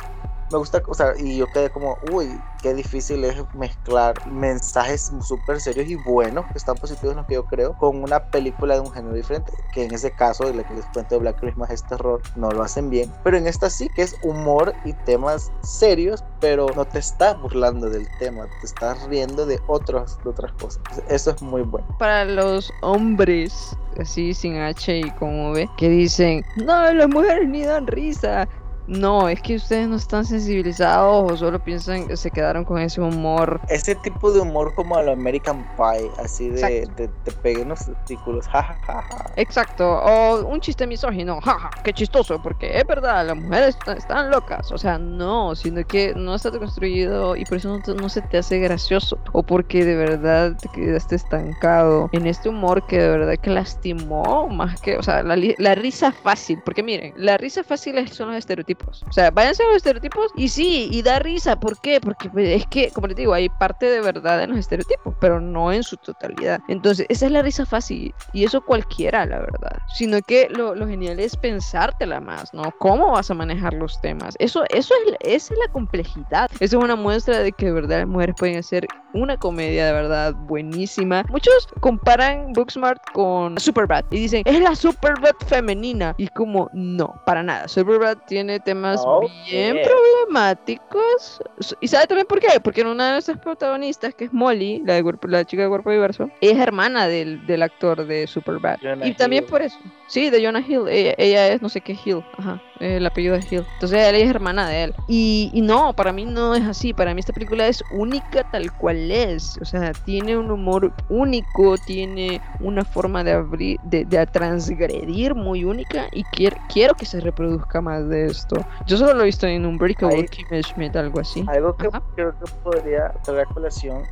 [0.51, 5.59] me gusta, o sea, y yo quedé como, uy, qué difícil es mezclar mensajes súper
[5.59, 8.81] serios y buenos, que están positivos en lo que yo creo, con una película de
[8.81, 11.69] un género diferente, que en ese caso, de la que les cuento de Black Christmas
[11.71, 15.51] es terror, no lo hacen bien, pero en esta sí que es humor y temas
[15.61, 20.51] serios, pero no te está burlando del tema, te estás riendo de, otras de otras
[20.53, 20.81] cosas.
[21.07, 21.87] Eso es muy bueno.
[21.99, 27.63] Para los hombres, así sin H y como V, que dicen, no, las mujeres ni
[27.63, 28.47] dan risa,
[28.87, 33.01] no, es que ustedes no están sensibilizados o solo piensan que se quedaron con ese
[33.01, 33.61] humor.
[33.69, 38.47] Ese tipo de humor como a lo American Pie, así de, te peguen los testículos,
[38.47, 39.31] jajaja.
[39.35, 44.71] Exacto, o un chiste misógino, jaja, qué chistoso, porque es verdad, las mujeres están, locas.
[44.71, 48.59] O sea, no, sino que no está construido y por eso no, se te hace
[48.59, 49.17] gracioso.
[49.31, 54.47] O porque de verdad te quedaste estancado en este humor que de verdad que lastimó
[54.47, 56.61] más que, o sea, la, la risa fácil.
[56.63, 58.70] Porque miren, la risa fácil son los estereotipos
[59.07, 61.59] o sea, váyanse a los estereotipos y sí, y da risa.
[61.59, 61.99] ¿Por qué?
[62.01, 65.39] Porque pues, es que, como les digo, hay parte de verdad en los estereotipos, pero
[65.39, 66.59] no en su totalidad.
[66.67, 68.13] Entonces, esa es la risa fácil.
[68.33, 69.77] Y eso cualquiera, la verdad.
[69.95, 72.71] Sino que lo, genial es pensártela más, ¿no?
[72.79, 74.35] ¿Cómo vas a manejar los temas?
[74.39, 76.49] Eso, eso es, esa es la complejidad.
[76.59, 79.93] Eso es una muestra de que de verdad las mujeres pueden hacer una comedia de
[79.93, 81.23] verdad buenísima.
[81.29, 86.15] Muchos comparan Booksmart con Superbad y dicen, es la Superbad femenina.
[86.17, 87.67] Y como, no, para nada.
[87.67, 89.01] Superbad tiene temas
[89.49, 91.41] bien problemáticos.
[91.79, 92.59] ¿Y sabe también por qué?
[92.63, 95.91] Porque en una de nuestras protagonistas, que es Molly, la, de la chica de cuerpo
[95.91, 98.77] diverso, es hermana del, del actor de Superbad.
[99.03, 99.77] y también por eso.
[100.07, 100.87] Sí, de Jonah Hill.
[100.89, 102.21] Ella, es no sé qué Hill.
[102.37, 102.61] Ajá.
[102.81, 103.65] El apellido de Hill.
[103.75, 104.93] Entonces ella es hermana de él.
[105.07, 106.93] Y, y no, para mí no es así.
[106.93, 109.57] Para mí esta película es única tal cual es.
[109.61, 115.63] O sea, tiene un humor único, tiene una forma de abrir, de, de transgredir muy
[115.63, 116.07] única.
[116.11, 118.50] Y quiero, quiero que se reproduzca más de esto.
[118.85, 121.45] Yo solo lo he visto en un Breakable Kimmy Schmidt, algo así.
[121.47, 124.03] Algo que creo que podría traer a colación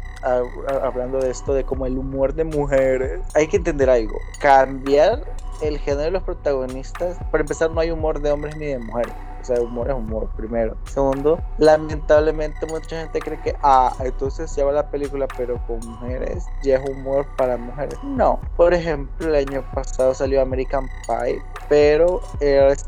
[0.82, 3.22] hablando de esto de como el humor de mujeres.
[3.36, 4.18] Hay que entender algo.
[4.40, 5.22] Cambiar
[5.62, 9.14] el género de los protagonistas, para empezar, no hay humor de hombres ni de mujeres.
[9.42, 10.76] O sea, humor es humor, primero.
[10.86, 16.46] Segundo, lamentablemente mucha gente cree que, ah, entonces se va la película, pero con mujeres
[16.64, 17.98] ya es humor para mujeres.
[18.04, 18.40] No.
[18.58, 22.22] Por ejemplo, el año pasado salió American Pie, pero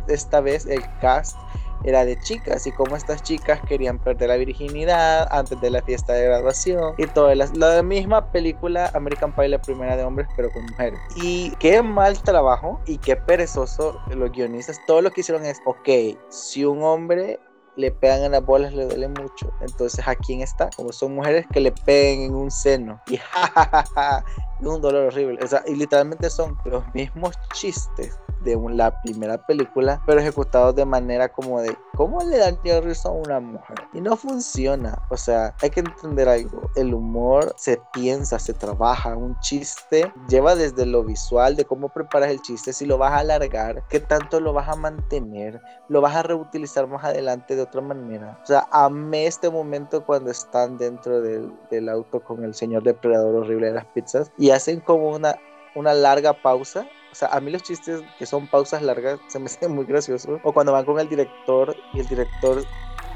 [0.07, 1.37] esta vez el cast
[1.83, 6.13] era de chicas y como estas chicas querían perder la virginidad antes de la fiesta
[6.13, 10.51] de graduación y toda la, la misma película American Pie la primera de hombres pero
[10.51, 15.45] con mujeres y qué mal trabajo y qué perezoso los guionistas todo lo que hicieron
[15.45, 17.39] es ok si un hombre
[17.75, 19.51] le pegan en las bolas le duele mucho.
[19.61, 20.69] Entonces, ¿a quién está?
[20.75, 23.01] Como son mujeres que le peguen en un seno.
[23.07, 24.25] Y jajaja,
[24.59, 25.39] un dolor horrible.
[25.41, 30.85] O sea, y literalmente son los mismos chistes de la primera película, pero ejecutados de
[30.85, 33.77] manera como de ¿cómo le dan risa a una mujer?
[33.93, 34.97] Y no funciona.
[35.09, 36.69] O sea, hay que entender algo.
[36.75, 39.15] El humor se piensa, se trabaja.
[39.15, 43.19] Un chiste lleva desde lo visual, de cómo preparas el chiste, si lo vas a
[43.19, 47.81] alargar, qué tanto lo vas a mantener, lo vas a reutilizar más adelante de otra
[47.81, 48.39] manera.
[48.43, 53.35] O sea, amé este momento cuando están dentro del, del auto con el señor depredador
[53.35, 55.35] horrible de las pizzas y hacen como una,
[55.75, 59.45] una larga pausa o sea, a mí los chistes que son pausas largas se me
[59.45, 60.39] hacen muy graciosos.
[60.43, 62.65] O cuando van con el director y el director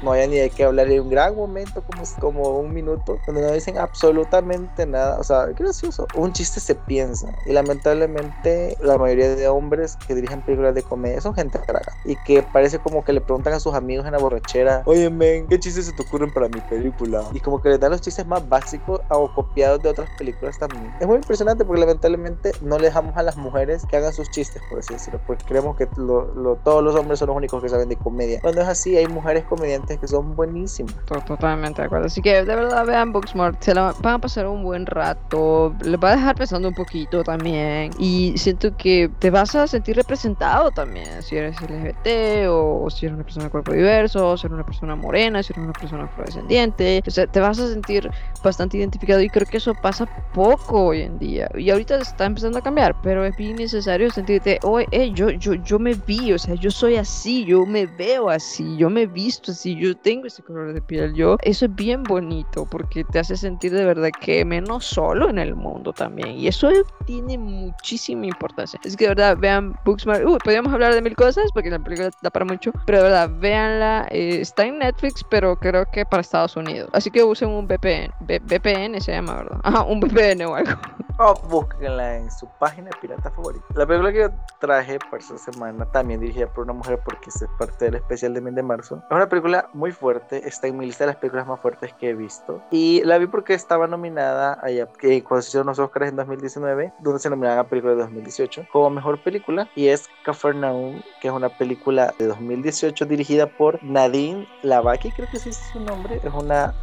[0.02, 0.86] no haya ni de qué hablar.
[0.88, 5.18] Hay un gran momento, como, como un minuto, donde no dicen absolutamente nada.
[5.18, 6.06] O sea, gracioso.
[6.14, 7.34] Un chiste se piensa.
[7.46, 11.92] Y lamentablemente, la mayoría de hombres que dirigen películas de comedia son gente traga.
[12.04, 15.46] Y que parece como que le preguntan a sus amigos en la borrachera: Oye, men,
[15.48, 17.24] ¿qué chistes se te ocurren para mi película?
[17.32, 20.92] Y como que les dan los chistes más básicos o copiados de otras películas también.
[21.00, 24.62] Es muy impresionante porque lamentablemente no le dejamos a las mujeres que hagan sus chistes,
[24.68, 25.20] por así decirlo.
[25.26, 28.40] Pues creemos que todos los hombres son los únicos que saben de comedia.
[28.40, 30.94] Cuando es así, hay mujeres comediantes que son buenísimas.
[31.26, 32.06] Totalmente de acuerdo.
[32.06, 33.62] Así que de verdad vean Booksmart.
[33.62, 35.74] Se la van a pasar un buen rato.
[35.82, 37.92] Les va a dejar pensando un poquito también.
[37.98, 41.22] Y siento que te vas a sentir representado también.
[41.22, 44.66] Si eres LGBT o, si eres una persona de cuerpo diverso, o si eres una
[44.66, 47.02] persona morena, si eres una persona afrodescendiente.
[47.06, 48.10] O sea, te vas a sentir
[48.42, 51.48] bastante identificado y creo que eso pasa poco hoy en día.
[51.56, 55.54] Y ahorita está empezando a cambiar, pero es bien necesario sentirte, oye, oh, yo, yo,
[55.54, 59.52] yo me vi, o sea, yo soy así, yo me veo así, yo me visto
[59.52, 63.36] así, yo tengo ese color de piel, yo, eso es bien bonito porque te hace
[63.36, 66.36] sentir de verdad que menos solo en el mundo también.
[66.38, 66.70] Y eso
[67.04, 68.78] tiene muchísima importancia.
[68.84, 72.10] Es que de verdad, vean Booksmart, uh, podríamos hablar de mil cosas porque la película
[72.22, 76.20] da para mucho, pero de verdad, véanla, eh, está en Netflix, pero creo que para
[76.20, 76.90] Estados Unidos.
[76.92, 79.60] Así que usen un VPN, VPN se llama, ¿verdad?
[79.64, 80.72] Ajá, un VPN o algo.
[81.18, 83.64] Oh, búsquenla en su página pirata favorita.
[83.74, 87.42] La película que yo traje para esta semana, también dirigida por una mujer porque es
[87.58, 90.84] parte del especial de mes de marzo, es una película muy fuerte, está en mi
[90.84, 92.60] lista de las películas más fuertes que he visto.
[92.70, 96.92] Y la vi porque estaba nominada allá, que cuando se hicieron los Oscars en 2019,
[97.00, 101.34] donde se nominaban a película de 2018 como mejor película, y es Capernaum, que es
[101.34, 106.34] una película de 2018 dirigida por Nadine Lavaki, creo que ese es su nombre, es
[106.34, 106.74] una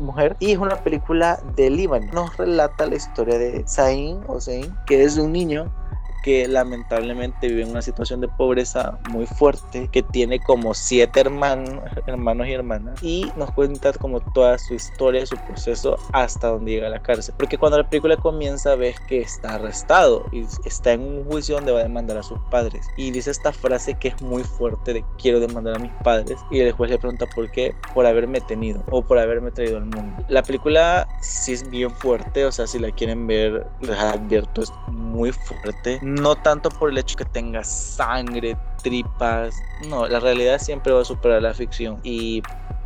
[0.00, 2.06] mujer, y es una película de Líbano.
[2.12, 5.72] Nos relata la historia de Zain, o Zain, que es un niño
[6.22, 11.82] que lamentablemente vive en una situación de pobreza muy fuerte, que tiene como siete hermanos,
[12.06, 16.86] hermanos y hermanas, y nos cuenta como toda su historia, su proceso hasta donde llega
[16.86, 17.34] a la cárcel.
[17.38, 21.72] Porque cuando la película comienza ves que está arrestado y está en un juicio donde
[21.72, 22.86] va a demandar a sus padres.
[22.96, 26.38] Y dice esta frase que es muy fuerte de quiero demandar a mis padres.
[26.50, 29.86] Y el juez le pregunta por qué, por haberme tenido o por haberme traído al
[29.86, 30.24] mundo.
[30.28, 34.72] La película sí es bien fuerte, o sea, si la quieren ver, les advierto, es
[34.88, 39.54] muy fuerte no tanto por el hecho que tenga sangre, tripas.
[39.88, 42.00] No, la realidad siempre va a superar la ficción.
[42.02, 42.42] Y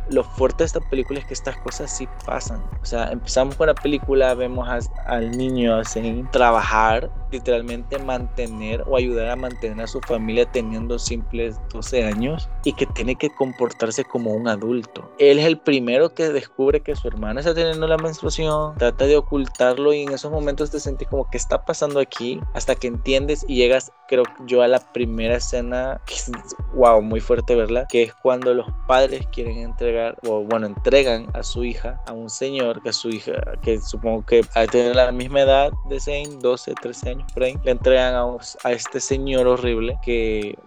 [0.09, 2.63] lo fuerte de esta película es que estas cosas sí pasan.
[2.81, 4.67] O sea, empezamos con la película, vemos
[5.05, 11.59] al niño sin trabajar, literalmente mantener o ayudar a mantener a su familia teniendo simples
[11.73, 15.09] 12 años y que tiene que comportarse como un adulto.
[15.17, 19.17] Él es el primero que descubre que su hermana está teniendo la menstruación, trata de
[19.17, 23.45] ocultarlo y en esos momentos te sentís como que está pasando aquí hasta que entiendes
[23.47, 26.31] y llegas, creo yo, a la primera escena que es,
[26.73, 31.43] wow, muy fuerte verla, que es cuando los padres quieren entregar o bueno, entregan a
[31.43, 35.41] su hija a un señor que su hija, que supongo que a tener la misma
[35.41, 38.25] edad de Zane, 12, 13 años por le entregan a,
[38.63, 40.57] a este señor horrible que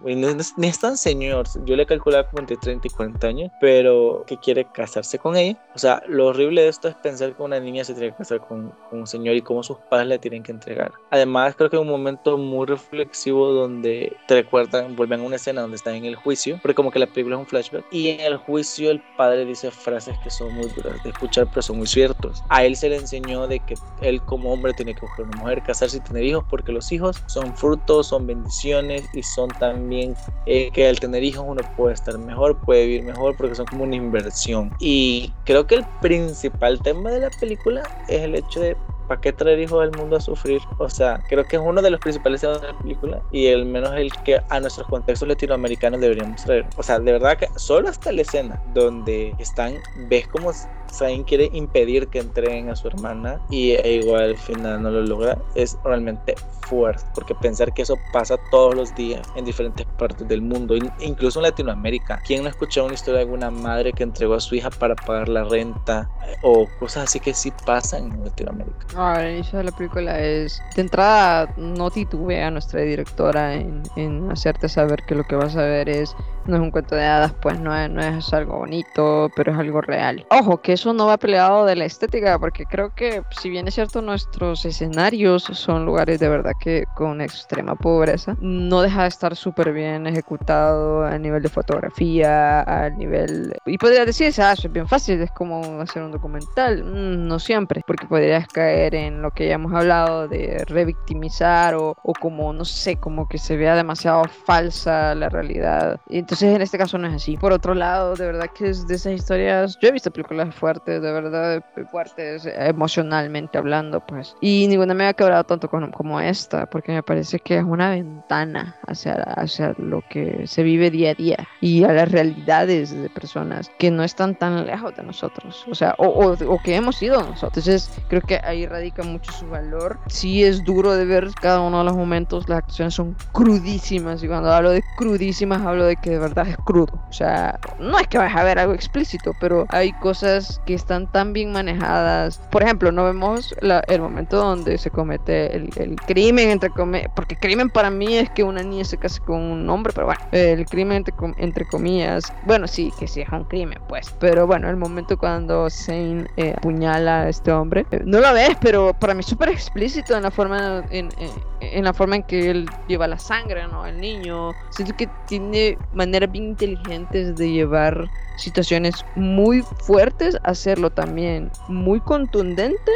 [0.57, 4.37] ni es tan señor, yo le calculaba como entre 30 y 40 años, pero que
[4.37, 5.57] quiere casarse con ella.
[5.75, 8.39] O sea, lo horrible de esto es pensar que una niña se tiene que casar
[8.41, 10.91] con, con un señor y cómo sus padres le tienen que entregar.
[11.11, 15.61] Además, creo que es un momento muy reflexivo donde te recuerdan, vuelven a una escena
[15.61, 18.21] donde están en el juicio, porque como que la película es un flashback, y en
[18.21, 21.87] el juicio el padre dice frases que son muy duras de escuchar, pero son muy
[21.87, 22.43] ciertos.
[22.49, 25.63] A él se le enseñó de que él como hombre tiene que buscar una mujer,
[25.63, 30.69] casarse y tener hijos, porque los hijos son frutos, son bendiciones y son también eh,
[30.71, 33.95] que al tener hijos uno puede estar mejor, puede vivir mejor, porque son como una
[33.95, 34.71] inversión.
[34.79, 38.77] Y creo que el principal tema de la película es el hecho de
[39.09, 40.61] ¿para qué traer hijos al mundo a sufrir?
[40.77, 43.65] O sea, creo que es uno de los principales temas de la película y el
[43.65, 46.67] menos el que a nuestros contextos latinoamericanos deberíamos traer.
[46.77, 49.73] O sea, de verdad que solo hasta la escena donde están,
[50.07, 50.51] ves como
[50.91, 55.01] Zayn quiere impedir que entreguen a su hermana y e igual al final no lo
[55.01, 56.35] logra, es realmente
[56.69, 61.39] fuerte, porque pensar que eso pasa todos los días en diferentes partes del mundo, incluso
[61.39, 62.21] en Latinoamérica.
[62.25, 64.95] ¿Quién no ha escuchado una historia de alguna madre que entregó a su hija para
[64.95, 66.09] pagar la renta
[66.43, 68.85] o cosas así que sí pasan en Latinoamérica?
[68.95, 74.31] Ah, el inicio de la película es, de entrada, no titubea nuestra directora en, en
[74.31, 77.33] hacerte saber que lo que vas a ver es no es un cuento de hadas,
[77.41, 80.25] pues no es, no es algo bonito, pero es algo real.
[80.29, 83.75] Ojo, que eso no va peleado de la estética, porque creo que si bien es
[83.75, 89.35] cierto nuestros escenarios son lugares de verdad que con extrema pobreza, no deja de estar
[89.35, 93.55] súper bien ejecutado a nivel de fotografía, a nivel...
[93.65, 96.83] Y podrías decir, ah, es bien fácil, es como hacer un documental.
[96.83, 101.95] Mm, no siempre, porque podrías caer en lo que ya hemos hablado de revictimizar o,
[102.03, 105.99] o como, no sé, como que se vea demasiado falsa la realidad.
[106.09, 107.35] Y entonces Entonces en este caso no es así.
[107.35, 111.01] Por otro lado, de verdad que es de esas historias, yo he visto películas fuertes,
[111.01, 114.37] de verdad fuertes emocionalmente hablando, pues.
[114.39, 118.77] Y ninguna me ha quebrado tanto como esta, porque me parece que es una ventana
[118.87, 123.69] hacia, hacia lo que se vive día a día y a las realidades de personas
[123.77, 127.67] que no están tan lejos de nosotros, o sea, o, o, que hemos sido nosotros.
[127.67, 129.99] Entonces creo que ahí radica mucho su valor.
[130.07, 134.29] Sí es duro de ver cada uno de los momentos, las acciones son crudísimas y
[134.29, 136.93] cuando hablo de crudísimas hablo de que verdad es crudo.
[137.09, 141.11] O sea, no es que vayas a ver algo explícito, pero hay cosas que están
[141.11, 142.39] tan bien manejadas.
[142.51, 147.35] Por ejemplo, no vemos el momento donde se comete el, el crimen, entre comillas, porque
[147.35, 150.65] crimen para mí es que una niña se case con un hombre, pero bueno, el
[150.65, 154.77] crimen entre, entre comillas, bueno, sí, que sí es un crimen, pues, pero bueno, el
[154.77, 159.21] momento cuando Zane eh, apuñala a este hombre, eh, no lo ves, pero para mí
[159.21, 163.07] es súper explícito en la forma en, en, en, la forma en que él lleva
[163.07, 163.85] la sangre, ¿no?
[163.85, 165.77] El niño, siento que tiene
[166.09, 172.91] maneras bien inteligentes de llevar situaciones muy fuertes, hacerlo también muy contundente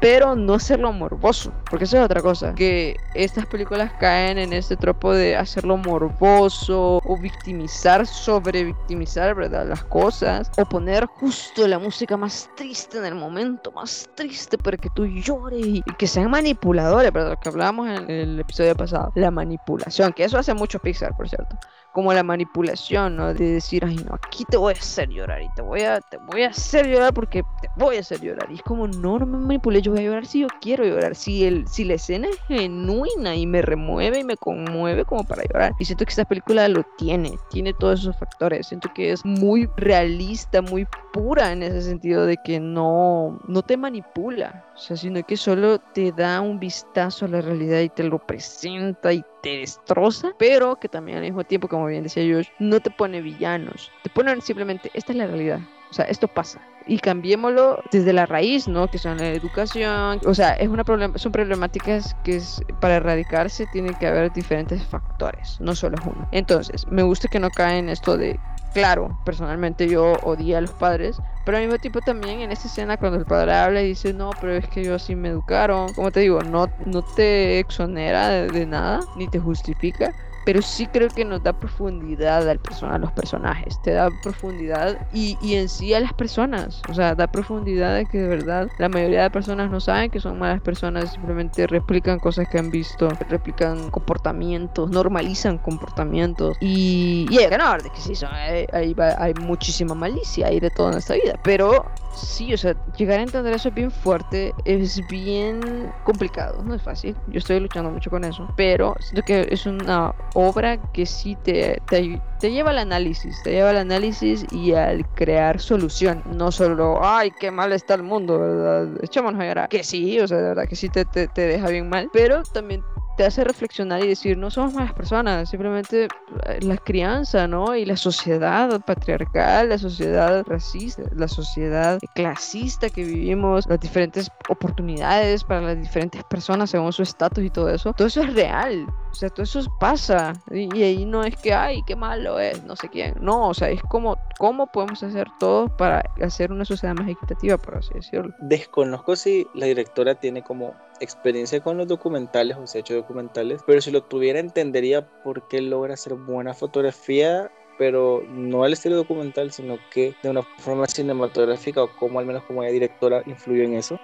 [0.00, 4.76] pero no hacerlo morboso, porque eso es otra cosa, que estas películas caen en este
[4.76, 9.66] tropo de hacerlo morboso o victimizar, sobre victimizar, ¿verdad?
[9.66, 14.76] Las cosas, o poner justo la música más triste en el momento más triste para
[14.76, 17.30] que tú llores y, que sean manipuladores, ¿verdad?
[17.30, 21.28] Lo que hablábamos en el episodio pasado, la manipulación, que eso hace mucho Pixar, por
[21.28, 21.56] cierto
[21.96, 23.32] como la manipulación, ¿no?
[23.32, 26.18] De decir, ay, no, aquí te voy a hacer llorar y te voy a, te
[26.18, 28.46] voy a hacer llorar porque te voy a hacer llorar.
[28.50, 31.14] Y es como, no, no me manipule, yo voy a llorar si yo quiero llorar.
[31.14, 35.42] Si, el, si la escena es genuina y me remueve y me conmueve como para
[35.44, 35.72] llorar.
[35.78, 38.66] Y siento que esta película lo tiene, tiene todos esos factores.
[38.66, 43.78] Siento que es muy realista, muy pura en ese sentido de que no, no te
[43.78, 48.04] manipula, o sea, sino que solo te da un vistazo a la realidad y te
[48.04, 52.48] lo presenta y te destroza, pero que también al mismo tiempo, como bien decía Josh,
[52.58, 55.60] no te pone villanos, te ponen simplemente, esta es la realidad,
[55.90, 56.60] o sea, esto pasa.
[56.86, 58.86] Y cambiémoslo desde la raíz, ¿no?
[58.86, 60.20] Que son la educación.
[60.24, 64.84] O sea, es una problem son problemáticas que es, para erradicarse tiene que haber diferentes
[64.84, 66.28] factores, no solo uno.
[66.30, 68.38] Entonces, me gusta que no caen esto de
[68.72, 72.98] claro, personalmente yo odié a los padres, pero al mismo tiempo también en esa escena
[72.98, 76.12] cuando el padre habla y dice, no, pero es que yo así me educaron, como
[76.12, 80.14] te digo, no, no te exonera de nada, ni te justifica,
[80.46, 85.36] pero sí creo que nos da profundidad al a los personajes, te da profundidad y,
[85.42, 88.88] y, en sí a las personas, o sea, da profundidad de que de verdad la
[88.88, 93.08] mayoría de personas no saben que son malas personas, simplemente replican cosas que han visto,
[93.28, 99.34] replican comportamientos, normalizan comportamientos y, y hay ganar de que sí, son, hay, hay, hay
[99.34, 101.84] muchísima malicia, hay de todo en esta vida, pero
[102.16, 106.82] sí, o sea, llegar a entender eso es bien fuerte, es bien complicado, no es
[106.82, 111.34] fácil, yo estoy luchando mucho con eso, pero siento que es una obra que sí
[111.42, 116.22] te, te, lleva al análisis, te lleva al análisis y al crear solución.
[116.26, 119.02] No solo, ay, qué mal está el mundo, ¿verdad?
[119.02, 119.68] Echémonos a.
[119.68, 122.42] Que sí, o sea, de verdad que sí te, te, te deja bien mal, pero
[122.52, 122.82] también
[123.16, 126.04] te hace reflexionar y decir, no somos malas personas, simplemente
[126.44, 127.74] eh, la crianza, ¿no?
[127.74, 135.44] Y la sociedad patriarcal, la sociedad racista, la sociedad clasista que vivimos, las diferentes oportunidades
[135.44, 139.18] para las diferentes personas según su estatus y todo eso, todo eso es real, o
[139.18, 140.34] sea, todo eso pasa.
[140.50, 143.70] Y, ahí no es que, ay, qué malo es, no sé quién, no, o sea,
[143.70, 148.34] es como, ¿cómo podemos hacer todo para hacer una sociedad más equitativa, por así decirlo?
[148.40, 153.62] Desconozco si la directora tiene como experiencia con los documentales o se ha hecho documentales,
[153.66, 158.96] pero si lo tuviera entendería por qué logra hacer buena fotografía pero no al estilo
[158.96, 163.64] documental, sino que de una forma cinematográfica o como al menos como ella directora influyó
[163.64, 163.98] en eso.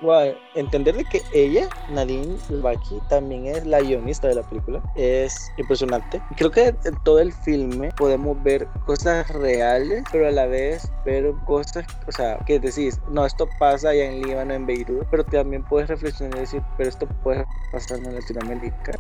[0.55, 6.23] entender de que ella, Nadine Baki, también es la guionista de la película es impresionante.
[6.37, 11.33] Creo que en todo el filme podemos ver cosas reales, pero a la vez ver
[11.47, 15.65] cosas, o sea, que decís, no, esto pasa allá en Líbano, en Beirut, pero también
[15.65, 18.93] puedes reflexionar y decir, pero esto puede pasar en Latinoamérica.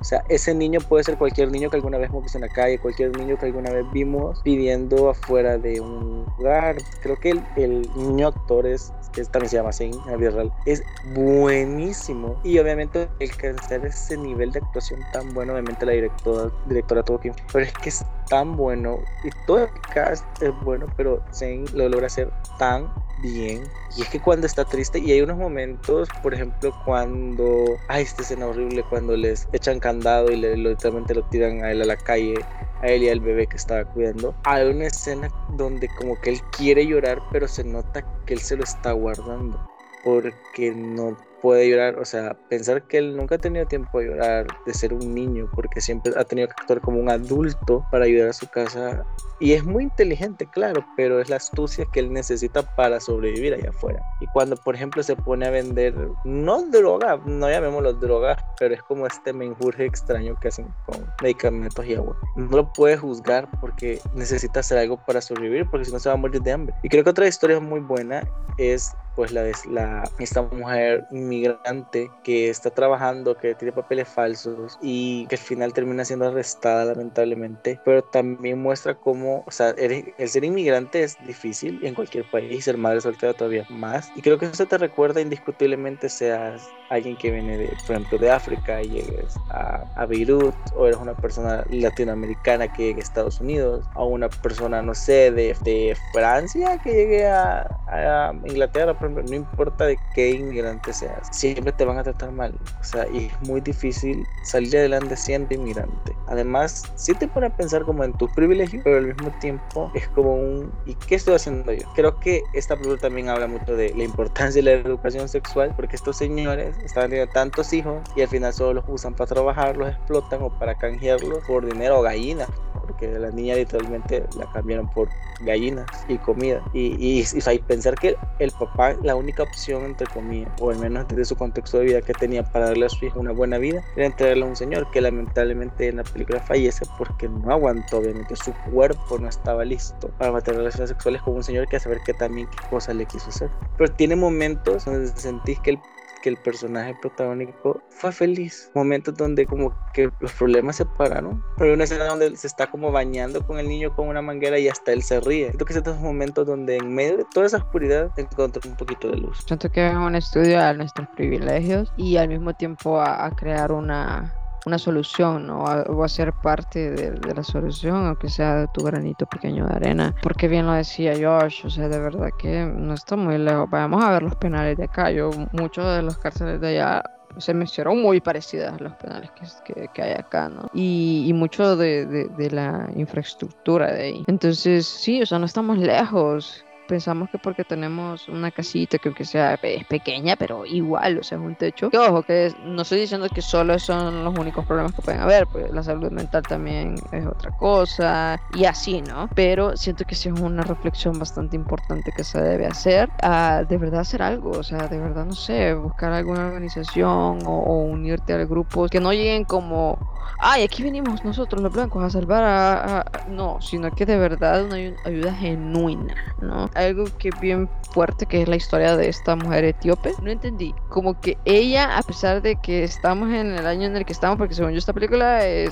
[0.00, 2.48] O sea, ese niño puede ser cualquier niño que alguna vez hemos visto en la
[2.48, 6.76] calle, cualquier niño que alguna vez vimos pidiendo afuera de un lugar.
[7.02, 10.82] Creo que el, el niño actor es, que también se llama así en real, es
[11.14, 12.40] buenísimo.
[12.44, 17.32] Y obviamente alcanzar ese nivel de actuación tan bueno, obviamente la directora, directora tuvo que...
[17.52, 21.88] Pero es que es tan bueno y todo el cast es bueno, pero Zane lo
[21.88, 22.90] logra hacer tan
[23.22, 23.64] bien.
[23.96, 27.64] Y es que cuando está triste, y hay unos momentos, por ejemplo, cuando.
[27.88, 31.82] Ay, esta escena horrible, cuando les echan candado y le, literalmente lo tiran a él
[31.82, 32.34] a la calle,
[32.82, 34.34] a él y al bebé que estaba cuidando.
[34.44, 38.56] Hay una escena donde, como que él quiere llorar, pero se nota que él se
[38.56, 39.58] lo está guardando
[40.04, 44.46] porque no puede llorar, o sea, pensar que él nunca ha tenido tiempo de llorar,
[44.66, 48.28] de ser un niño, porque siempre ha tenido que actuar como un adulto para ayudar
[48.30, 49.04] a su casa.
[49.40, 53.70] Y es muy inteligente, claro, pero es la astucia que él necesita para sobrevivir allá
[53.70, 54.00] afuera.
[54.20, 58.82] Y cuando, por ejemplo, se pone a vender, no droga, no llamémoslo drogas, pero es
[58.82, 62.16] como este menjurje extraño que hacen con medicamentos y agua.
[62.36, 66.14] No lo puede juzgar porque necesita hacer algo para sobrevivir, porque si no se va
[66.14, 66.74] a morir de hambre.
[66.82, 68.28] Y creo que otra historia muy buena
[68.58, 75.26] es pues la, la, esta mujer inmigrante que está trabajando, que tiene papeles falsos y
[75.26, 80.44] que al final termina siendo arrestada lamentablemente, pero también muestra cómo, o sea, el ser
[80.44, 84.08] inmigrante es difícil en cualquier país ser madre soltera todavía más.
[84.14, 88.30] Y creo que eso te recuerda indiscutiblemente seas alguien que viene, de, por ejemplo, de
[88.30, 93.40] África y llegues a, a Beirut, o eres una persona latinoamericana que llegue a Estados
[93.40, 99.10] Unidos, o una persona, no sé, de, de Francia que llegue a, a Inglaterra, por
[99.10, 102.54] no importa de qué inmigrante seas, siempre te van a tratar mal.
[102.80, 106.12] O sea, y es muy difícil salir adelante siendo inmigrante.
[106.26, 110.08] Además, si te pone a pensar como en tus privilegios, pero al mismo tiempo es
[110.08, 111.86] como un ¿y qué estoy haciendo yo?
[111.94, 115.96] Creo que esta película también habla mucho de la importancia de la educación sexual, porque
[115.96, 119.90] estos señores están teniendo tantos hijos y al final solo los usan para trabajar, los
[119.90, 122.48] explotan o para canjearlos por dinero o gallinas
[122.88, 125.08] porque la niña literalmente la cambiaron por
[125.40, 126.62] gallinas y comida.
[126.72, 131.06] Y, y, y, pensar que el papá, la única opción, entre comillas, o al menos
[131.08, 133.82] desde su contexto de vida que tenía para darle a su hijo una buena vida,
[133.96, 138.34] era entregarle a un señor que lamentablemente en la película fallece porque no aguantó, obviamente
[138.36, 141.98] su cuerpo no estaba listo para mantener relaciones sexuales con un señor que a saber
[142.04, 143.50] que también qué cosa le quiso hacer.
[143.76, 145.80] Pero tiene momentos donde sentís que el
[146.22, 148.70] que el personaje protagónico fue feliz.
[148.74, 151.42] Momentos donde como que los problemas se pararon.
[151.56, 154.58] Pero hay una escena donde se está como bañando con el niño con una manguera
[154.58, 155.46] y hasta él se ríe.
[155.46, 159.18] Siento que estos momentos donde en medio de toda esa oscuridad encontró un poquito de
[159.18, 159.44] luz.
[159.46, 164.37] Siento que es un estudio a nuestros privilegios y al mismo tiempo a crear una
[164.66, 169.74] una solución o a, ser parte de, la solución, aunque sea tu granito pequeño de
[169.74, 170.14] arena.
[170.22, 173.68] Porque bien lo decía Josh, o sea, de verdad que no está muy lejos.
[173.70, 175.10] Vamos a ver los penales de acá.
[175.10, 177.02] Yo, muchos de los cárceles de allá
[177.36, 179.30] se me hicieron muy parecidas a los penales
[179.64, 180.68] que, que, hay acá, ¿no?
[180.74, 184.24] Y, y mucho de, de, de, la infraestructura de ahí.
[184.26, 189.24] Entonces, sí, o sea, no estamos lejos pensamos que porque tenemos una casita que aunque
[189.24, 191.90] sea es pequeña, pero igual, o sea, es un techo.
[191.90, 195.46] Que ojo, que no estoy diciendo que solo son los únicos problemas que pueden haber,
[195.46, 199.28] pues la salud mental también es otra cosa y así, ¿no?
[199.34, 203.76] Pero siento que sí es una reflexión bastante importante que se debe hacer, a de
[203.76, 208.46] verdad hacer algo, o sea, de verdad, no sé, buscar alguna organización o, unirte al
[208.46, 209.98] grupo, que no lleguen como,
[210.40, 213.28] ay, aquí venimos nosotros los blancos a salvar a, a...
[213.28, 216.68] no, sino que de verdad una ayuda genuina, ¿no?
[216.74, 220.12] algo que es bien fuerte, que es la historia de esta mujer etíope.
[220.22, 220.74] No entendí.
[220.88, 224.38] Como que ella, a pesar de que estamos en el año en el que estamos,
[224.38, 225.70] porque según yo esta película es,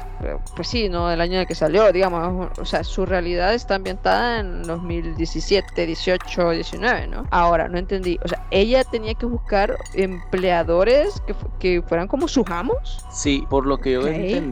[0.55, 3.77] pues sí, no el año en el que salió, digamos, o sea, su realidad está
[3.77, 7.27] ambientada en 2017, 18, 19, ¿no?
[7.31, 8.19] Ahora, no entendí.
[8.25, 13.05] O sea, ella tenía que buscar empleadores que, que fueran como sus amos.
[13.11, 14.46] Sí, por lo que yo entendí,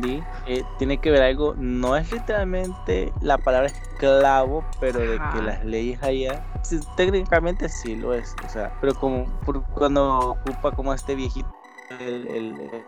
[0.46, 5.64] eh, tiene que ver algo, no es literalmente la palabra esclavo, pero de que las
[5.64, 6.44] leyes allá
[6.96, 9.26] técnicamente sí lo es, o sea, pero como
[9.74, 11.48] cuando ocupa como este viejito
[12.00, 12.84] el, el, el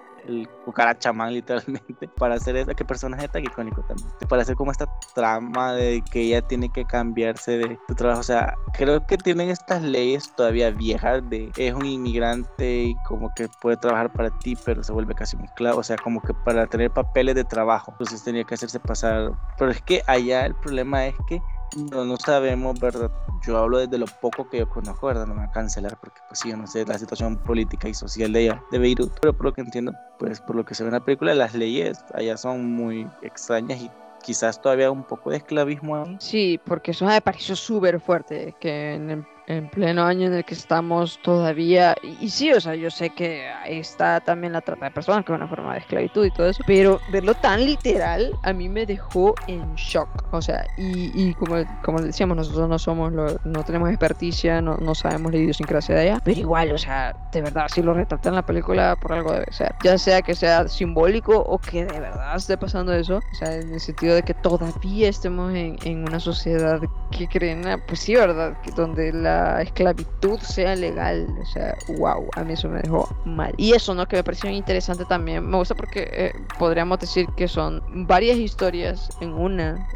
[0.65, 5.73] cucarachamán literalmente para hacer eso, que personaje tan icónico también, para hacer como esta trama
[5.73, 9.83] de que ella tiene que cambiarse de, tu trabajo, o sea, creo que tienen estas
[9.83, 14.83] leyes todavía viejas de es un inmigrante y como que puede trabajar para ti, pero
[14.83, 18.23] se vuelve casi un esclavo, o sea, como que para tener papeles de trabajo, entonces
[18.25, 21.41] tenía que hacerse pasar, pero es que allá el problema es que
[21.77, 23.11] no, no sabemos, ¿verdad?
[23.47, 25.27] Yo hablo desde lo poco que yo conozco, ¿verdad?
[25.27, 27.95] No me va a cancelar porque, pues sí, yo no sé la situación política y
[27.95, 30.83] social de allá, de Beirut, pero por lo que entiendo, pues por lo que se
[30.83, 33.91] ve en la película, las leyes allá son muy extrañas y
[34.23, 36.05] quizás todavía un poco de esclavismo.
[36.19, 40.55] Sí, porque eso me pareció súper fuerte, que en en pleno año en el que
[40.55, 44.91] estamos todavía, y, sí, o sea, yo sé que ahí está también la trata de
[44.91, 48.53] personas, que es una forma de esclavitud y todo eso, pero verlo tan literal a
[48.53, 53.13] mí me dejó en shock, o sea, y, y como, como decíamos, nosotros no somos,
[53.13, 57.43] no tenemos experticia, no, no sabemos la idiosincrasia de allá, pero igual, o sea, de
[57.43, 60.67] verdad, si lo retratan en la película, por algo debe ser, ya sea que sea
[60.69, 64.35] simbólico o que de verdad esté pasando eso, o sea, en el sentido de que
[64.35, 66.81] todavía estemos en, en una sociedad
[67.11, 68.61] que creen, pues sí, ¿verdad?
[68.63, 71.27] Que donde la esclavitud sea legal.
[71.41, 73.55] O sea, wow, a mí eso me dejó mal.
[73.57, 74.07] Y eso, ¿no?
[74.07, 75.47] Que me pareció interesante también.
[75.49, 79.87] Me gusta porque eh, podríamos decir que son varias historias en una.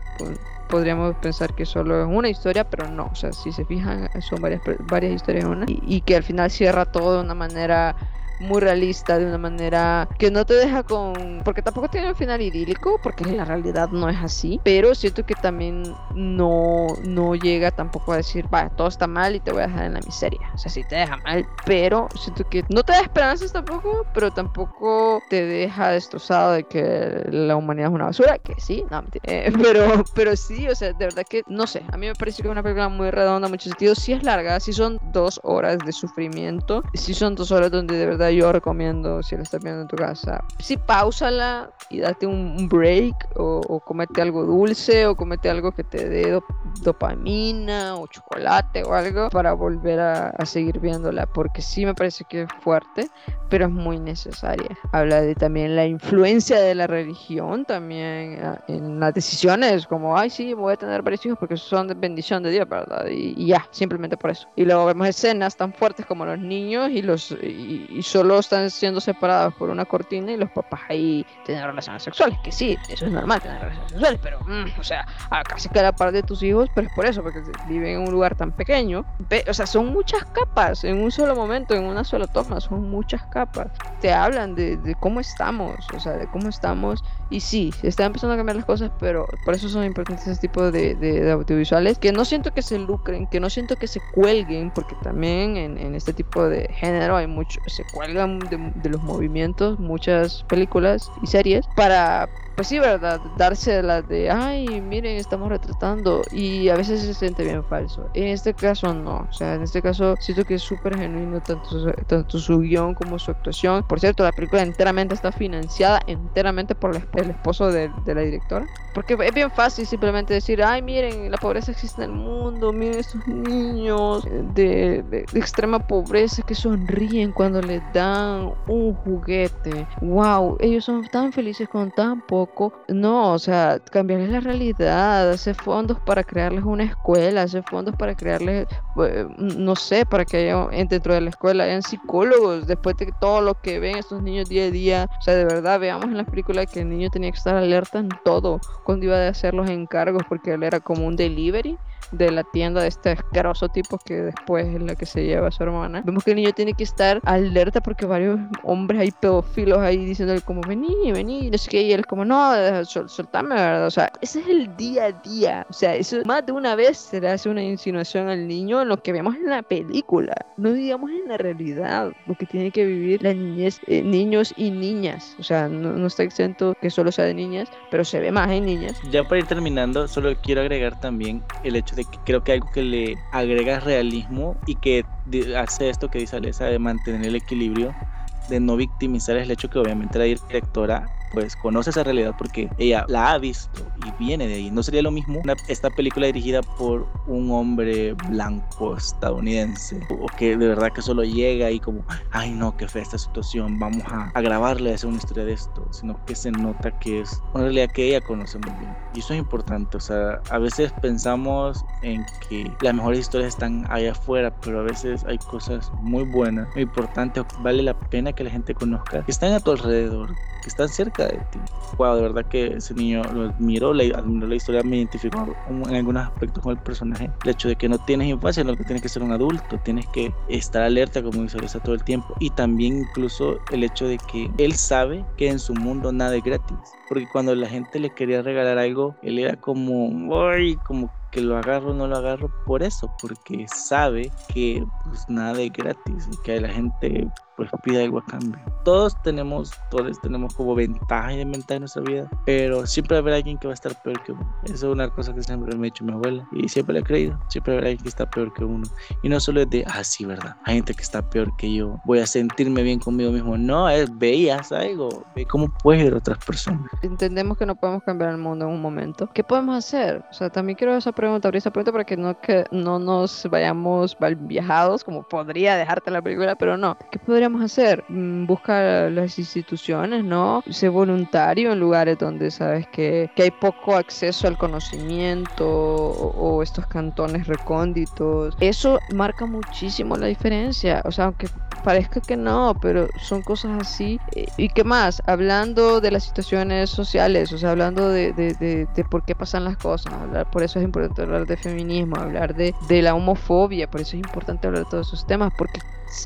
[0.69, 3.09] Podríamos pensar que solo es una historia, pero no.
[3.13, 5.67] O sea, si se fijan, son varias, varias historias en una.
[5.69, 7.97] Y, y que al final cierra todo de una manera
[8.41, 11.43] muy realista, de una manera que no te deja con...
[11.45, 15.25] Porque tampoco tiene un final idílico, porque en la realidad no es así, pero siento
[15.25, 15.83] que también
[16.15, 19.85] no, no llega tampoco a decir, va, todo está mal y te voy a dejar
[19.85, 20.41] en la miseria.
[20.55, 24.31] O sea, sí te deja mal, pero siento que no te da esperanzas tampoco, pero
[24.31, 29.53] tampoco te deja destrozado de que la humanidad es una basura, que sí, no, eh,
[29.63, 32.49] pero, pero sí, o sea, de verdad que, no sé, a mí me parece que
[32.49, 35.79] es una película muy redonda en muchos sentidos, sí es larga, sí son dos horas
[35.85, 39.83] de sufrimiento, sí son dos horas donde de verdad yo recomiendo, si la estás viendo
[39.83, 45.17] en tu casa, sí pausala y date un, break o, o, comete algo dulce o
[45.17, 46.41] comete algo que te dé
[46.83, 52.25] dopamina o chocolate o algo para volver a, a seguir viéndola, porque sí me parece
[52.29, 53.09] que es fuerte,
[53.49, 54.69] pero es muy necesaria.
[54.93, 60.55] Habla de también la influencia de la religión también en las decisiones, como, ay, sí,
[60.55, 63.07] voy a tener varios hijos porque son de bendición de Dios, ¿verdad?
[63.11, 64.49] Y, ya, simplemente por eso.
[64.57, 69.01] Y luego vemos escenas tan fuertes como los niños y los y, solo están siendo
[69.01, 73.13] separados por una cortina y los papás ahí tienen relaciones sexuales, que sí, eso es
[73.13, 75.07] normal tener relaciones sexuales, pero, mm, o sea,
[75.49, 78.35] casi cada par de tus hijos, pero es por eso, porque viven en un lugar
[78.35, 79.07] tan pequeño.
[79.49, 83.23] o sea, son muchas capas en un solo momento, en una sola toma, son muchas
[83.31, 83.69] capas
[84.01, 87.05] te hablan de, cómo estamos, o sea, de cómo estamos.
[87.29, 90.71] Y sí, está empezando a cambiar las cosas, pero por eso son importantes ese tipo
[90.71, 94.97] de, audiovisuales, que no siento que se lucren, que no siento que se cuelguen, porque
[95.03, 101.13] también en, este tipo de género hay mucho, se cuelgan de los movimientos muchas películas
[101.23, 103.21] y series para pues sí, ¿verdad?
[103.37, 108.09] Darse la de, ay, miren, estamos retratando y a veces se siente bien falso.
[108.15, 111.93] En este caso no, o sea, en este caso siento que es súper genuino tanto,
[112.07, 113.83] tanto su guion como su actuación.
[113.85, 118.67] Por cierto, la película enteramente está financiada enteramente por el, esposo de, la directora.
[118.93, 122.99] Porque es bien fácil simplemente decir, ay, miren, la pobreza existe en el mundo, miren
[122.99, 124.25] estos niños
[124.55, 129.87] de, de extrema pobreza que sonríen cuando les dan un juguete.
[130.03, 132.40] Wow, ellos son tan felices con tan poco
[132.89, 138.15] no, o sea, cambiarles la realidad, hacer fondos para crearles una escuela, hacer fondos para
[138.15, 138.67] crearles,
[139.05, 143.41] eh, no sé, para que haya dentro de la escuela hayan psicólogos, después de todo
[143.41, 146.25] lo que ven estos niños día a día, o sea, de verdad, veamos en la
[146.25, 149.69] película que el niño tenía que estar alerta en todo, cuando iba a hacer los
[149.69, 151.79] encargos, porque él era como un delivery
[152.13, 155.51] de la tienda de este asqueroso tipo que después es la que se lleva a
[155.51, 156.03] su hermana.
[156.05, 160.41] Vemos que el niño tiene que estar alerta porque varios hombres hay pedófilos ahí diciéndole
[160.41, 162.53] como vení, vení, no sé qué, y él como no,
[162.85, 163.87] soltame, ¿verdad?
[163.87, 165.67] O sea, ese es el día a día.
[165.69, 168.89] O sea, eso más de una vez se le hace una insinuación al niño en
[168.89, 172.85] lo que vemos en la película, no digamos en la realidad, lo que tiene que
[172.85, 175.37] vivir la niñez, eh, niños y niñas.
[175.39, 178.51] O sea, no, no está exento que solo sea de niñas, pero se ve más
[178.51, 179.01] en niñas.
[179.11, 182.83] Ya para ir terminando, solo quiero agregar también el hecho de creo que algo que
[182.83, 185.09] le agrega realismo y que
[185.57, 187.99] hace esto que dice Alesa de mantener el equilibrio,
[188.47, 193.05] de no victimizar el hecho que obviamente la directora pues conoce esa realidad porque ella
[193.09, 194.71] la ha visto y viene de ahí.
[194.71, 200.69] No sería lo mismo esta película dirigida por un hombre blanco estadounidense o que de
[200.69, 204.41] verdad que solo llega y como, ay no, qué fea esta situación, vamos a, a
[204.41, 207.91] grabarle, a hacer una historia de esto, sino que se nota que es una realidad
[207.93, 208.95] que ella conoce muy bien.
[209.15, 213.87] Y eso es importante, o sea, a veces pensamos en que las mejores historias están
[213.91, 218.45] allá afuera, pero a veces hay cosas muy buenas, muy importantes, vale la pena que
[218.45, 221.59] la gente conozca, que están a tu alrededor, que están cerca de ti.
[221.99, 225.95] Wow, de verdad que ese niño lo admiró, le admiró la historia, me identificó en
[225.95, 227.31] algunos aspectos con el personaje.
[227.45, 230.07] El hecho de que no tienes infancia, no que tienes que ser un adulto, tienes
[230.09, 232.35] que estar alerta, como dice Lisa, todo el tiempo.
[232.41, 236.45] Y también incluso el hecho de que él sabe que en su mundo nada es
[236.45, 236.79] gratis.
[237.09, 240.77] Porque cuando la gente le quería regalar algo, él era como, ¡ay!
[240.87, 245.73] Como que lo agarro no lo agarro por eso, porque sabe que pues nada es
[245.73, 247.29] gratis y que la gente
[247.69, 248.59] pues pide algo a cambio.
[248.85, 253.23] Todos tenemos, todos tenemos como ventaja y desventaja en nuestra vida, pero siempre va a
[253.23, 254.57] haber alguien que va a estar peor que uno.
[254.65, 257.03] Eso es una cosa que siempre me ha dicho mi abuela y siempre le he
[257.03, 257.39] creído.
[257.49, 258.89] Siempre va a haber alguien que está peor que uno.
[259.23, 262.01] Y no solo es de, ah, sí, verdad, hay gente que está peor que yo,
[262.05, 263.59] voy a sentirme bien conmigo mismo.
[263.59, 266.89] No, es veías algo, ve cómo puedes ver otras personas.
[267.03, 269.29] Entendemos que no podemos cambiar el mundo en un momento.
[269.35, 270.25] ¿Qué podemos hacer?
[270.31, 273.47] O sea, también quiero esa pregunta, abrir esa pregunta para que no, que no nos
[273.51, 276.97] vayamos mal viajados, como podría dejarte la película, pero no.
[277.11, 278.05] ¿Qué podríamos hacer?
[278.09, 280.63] Mm, busca las instituciones, ¿no?
[280.71, 286.63] Sé voluntario en lugares donde sabes que, que hay poco acceso al conocimiento o, o,
[286.63, 288.57] estos cantones recónditos.
[288.61, 291.03] Eso marca muchísimo la diferencia.
[291.05, 291.49] O sea, aunque
[291.83, 294.21] parezca que no, pero son cosas así.
[294.35, 295.23] Eh, ¿Y qué más?
[295.27, 299.77] Hablando de las situaciones sociales, o sea, hablando de, de, de, por qué pasan las
[299.77, 304.01] cosas, hablar, por eso es importante hablar de feminismo, hablar de, de la homofobia, por
[304.01, 305.81] eso es importante hablar de todos esos temas, porque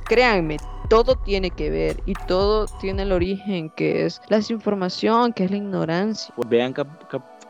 [0.06, 0.56] créanme,
[0.88, 5.50] todo tiene que ver y todo tiene el origen que es la desinformación, que es
[5.50, 6.34] la ignorancia.
[6.48, 6.74] Vean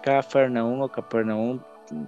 [0.06, 1.60] o Capernaum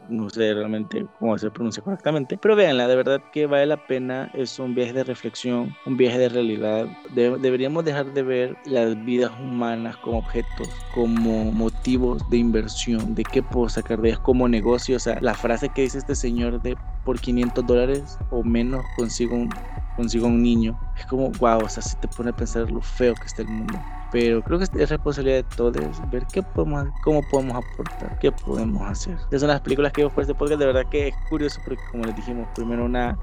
[0.09, 4.31] no sé realmente cómo se pronuncia correctamente, pero véanla, de verdad que vale la pena,
[4.35, 6.87] es un viaje de reflexión, un viaje de realidad.
[7.15, 13.43] deberíamos dejar de ver las vidas humanas como objetos, como motivos de inversión, de qué
[13.43, 14.97] puedo sacar de ellas como negocio.
[14.97, 19.37] O sea, la frase que dice este señor de por 500 dólares o menos consigo
[19.37, 19.51] un,
[19.97, 23.15] consigo un niño, es como, wow, o sea, si te pone a pensar lo feo
[23.15, 23.79] que está el mundo
[24.17, 25.75] pero creo que es responsabilidad de todos
[26.11, 29.19] ver qué podemos, cómo podemos aportar, qué podemos hacer.
[29.29, 31.83] Esas son las películas que yo por este podcast, de verdad que es curioso porque
[31.91, 33.19] como les dijimos, primero una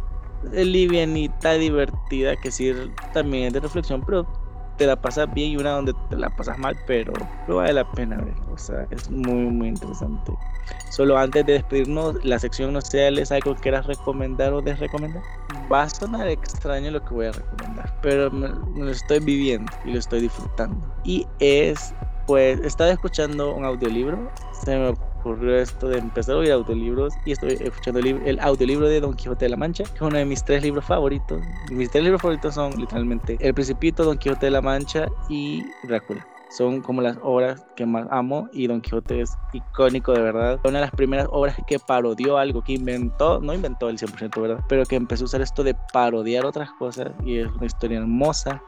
[0.51, 2.71] livianita, divertida, que sí
[3.11, 4.27] también es de reflexión, pero
[4.77, 7.11] te la pasas bien y una donde te la pasas mal, pero,
[7.47, 10.31] pero vale la pena ver, o sea, es muy, muy interesante.
[10.89, 15.23] Solo antes de despedirnos, la sección no sé, ¿les algo que quieras recomendar o desrecomendar?
[15.71, 19.93] Va a sonar extraño lo que voy a recomendar, pero me, lo estoy viviendo y
[19.93, 20.87] lo estoy disfrutando.
[21.03, 21.95] Y es,
[22.27, 24.31] pues, estaba escuchando un audiolibro,
[24.63, 28.87] se me ocurrió esto de empezar a oír audiolibros y estoy escuchando el, el, audiolibro
[28.87, 31.41] de Don Quijote de la Mancha, que es uno de mis tres libros favoritos.
[31.71, 36.23] Mis tres libros favoritos son literalmente El Principito, Don Quijote de la Mancha y Drácula
[36.57, 40.59] son como las obras que más amo y Don Quijote es icónico de verdad.
[40.63, 44.63] Una de las primeras obras que parodió algo, que inventó, no inventó el 100%, ¿verdad?
[44.69, 48.61] Pero que empezó a usar esto de parodiar otras cosas y es una historia hermosa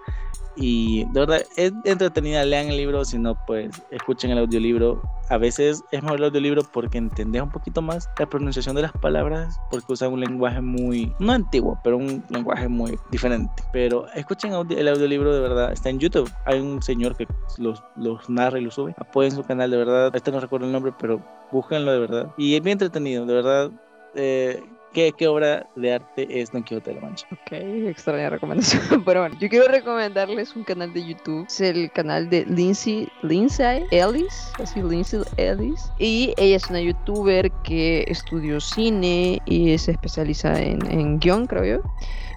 [0.55, 5.01] y de verdad es entretenida, lean el libro, si no pues escuchen el audiolibro.
[5.29, 8.91] A veces es mejor el audiolibro porque entendés un poquito más la pronunciación de las
[8.91, 13.51] palabras, porque usan un lenguaje muy, no antiguo, pero un lenguaje muy diferente.
[13.73, 16.31] Pero escuchen el audiolibro de verdad, está en YouTube.
[16.45, 17.27] Hay un señor que
[17.57, 18.93] los, los narra y los sube.
[18.97, 20.15] Apoyen su canal, de verdad.
[20.15, 22.31] Este no recuerdo el nombre, pero búsquenlo de verdad.
[22.37, 23.71] Y es bien entretenido, de verdad.
[24.15, 24.63] Eh,
[24.95, 27.27] ¿Qué, obra de arte es Don Quijote de la Mancha?
[27.29, 29.03] Ok, extraña recomendación.
[29.05, 31.45] Pero bueno, yo quiero recomendarles un canal de YouTube.
[31.47, 34.53] Es el canal de Lindsay, Lindsay Ellis.
[34.57, 35.91] Así, Lindsay Ellis.
[35.99, 41.65] Y ella es una youtuber que estudió cine y se especializa en, en guion, creo
[41.65, 41.91] yo.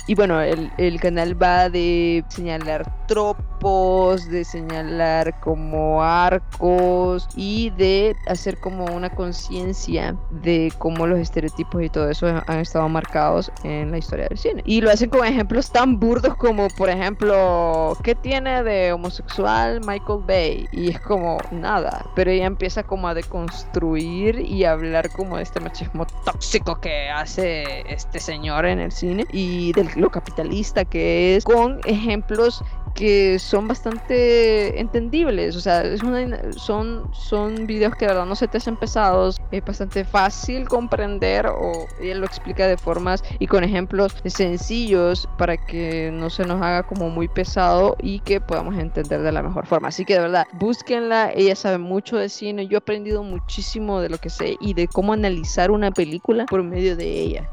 [0.08, 8.16] Y bueno, el, el, canal va de señalar tropos, de señalar como arcos y de
[8.26, 13.90] hacer como una conciencia de cómo los estereotipos y todo eso han estado marcados en
[13.90, 14.62] la historia del cine.
[14.64, 20.20] Y lo hacen con ejemplos tan burdos como, por ejemplo, ¿qué tiene de homosexual Michael
[20.26, 20.68] Bay?
[20.72, 25.60] Y es como nada, pero ella empieza como a deconstruir y hablar como de este
[25.60, 31.44] machismo tóxico que hace este señor en el cine y del lo capitalista que es,
[31.44, 32.62] con ejemplos
[32.94, 38.36] que son bastante entendibles, o sea, es una, son, son videos que de verdad no
[38.36, 43.46] se te hacen pesados, es bastante fácil comprender o él lo explica de formas y
[43.46, 48.76] con ejemplos sencillos para que no se nos haga como muy pesado y que podamos
[48.76, 49.88] entender de la mejor forma.
[49.88, 54.08] Así que de verdad, búsquenla, ella sabe mucho de cine, yo he aprendido muchísimo de
[54.08, 57.48] lo que sé y de cómo analizar una película por medio de ella.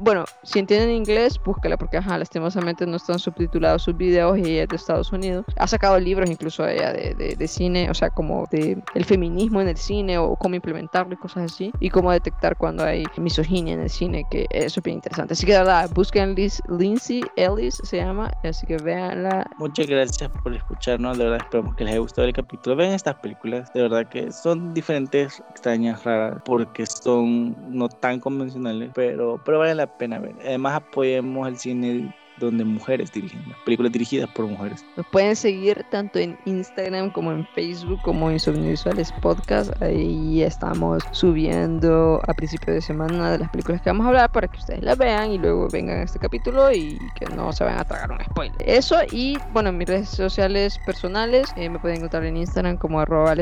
[0.00, 4.66] Bueno, si entienden inglés, búsquela porque ajá, lastimosamente no están subtitulados sus videos y ella
[4.76, 5.44] Estados Unidos.
[5.56, 9.68] Ha sacado libros incluso ella de, de, cine, o sea, como de el feminismo en
[9.68, 11.72] el cine o cómo implementarlo y cosas así.
[11.80, 15.34] Y cómo detectar cuando hay misoginia en el cine, que eso es bien interesante.
[15.34, 19.48] Así que de verdad, busquen Liz, Lindsay Ellis, se llama, así que véanla.
[19.58, 22.76] Muchas gracias por escucharnos, de verdad esperamos que les haya gustado el capítulo.
[22.76, 28.90] Ven estas películas, de verdad que son diferentes, extrañas, raras, porque son no tan convencionales,
[28.94, 30.34] pero, pero vale la pena ver.
[30.40, 34.84] Además apoyemos el cine donde mujeres dirigen, películas dirigidas por mujeres.
[34.96, 39.70] Nos pueden seguir tanto en Instagram como en Facebook como en Visuales Podcast.
[39.82, 44.48] Ahí estamos subiendo a principio de semana de las películas que vamos a hablar para
[44.48, 47.80] que ustedes las vean y luego vengan a este capítulo y que no se vayan
[47.80, 48.56] a tragar un spoiler.
[48.64, 53.00] Eso y bueno, en mis redes sociales personales eh, me pueden encontrar en Instagram como
[53.00, 53.34] arroba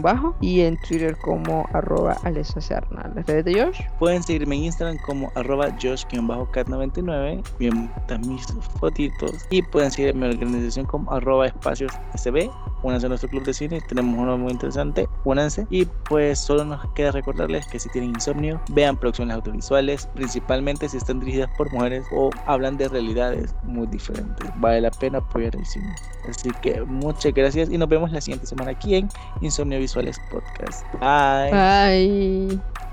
[0.00, 3.10] bajo y en Twitter como arroba alesacerna.
[3.14, 3.80] ¿Las redes de Josh?
[3.98, 7.42] Pueden seguirme en Instagram como arroba josh-cat99.
[7.58, 8.46] Bien mis
[8.80, 9.32] fotitos.
[9.50, 12.50] Y pueden seguir mi organización como arroba espacios sb
[12.82, 13.80] únanse a nuestro club de cine.
[13.88, 15.08] Tenemos uno muy interesante.
[15.24, 15.66] Únanse.
[15.70, 20.96] Y pues solo nos queda recordarles que si tienen insomnio vean producciones audiovisuales principalmente si
[20.96, 24.48] están dirigidas por mujeres o hablan de realidades muy diferentes.
[24.56, 25.94] Vale la pena apoyar el cine.
[26.28, 29.08] Así que muchas gracias y nos vemos la siguiente semana aquí en
[29.40, 30.84] Insomnio Visuales Podcast.
[31.00, 31.50] Bye.
[31.50, 32.87] Bye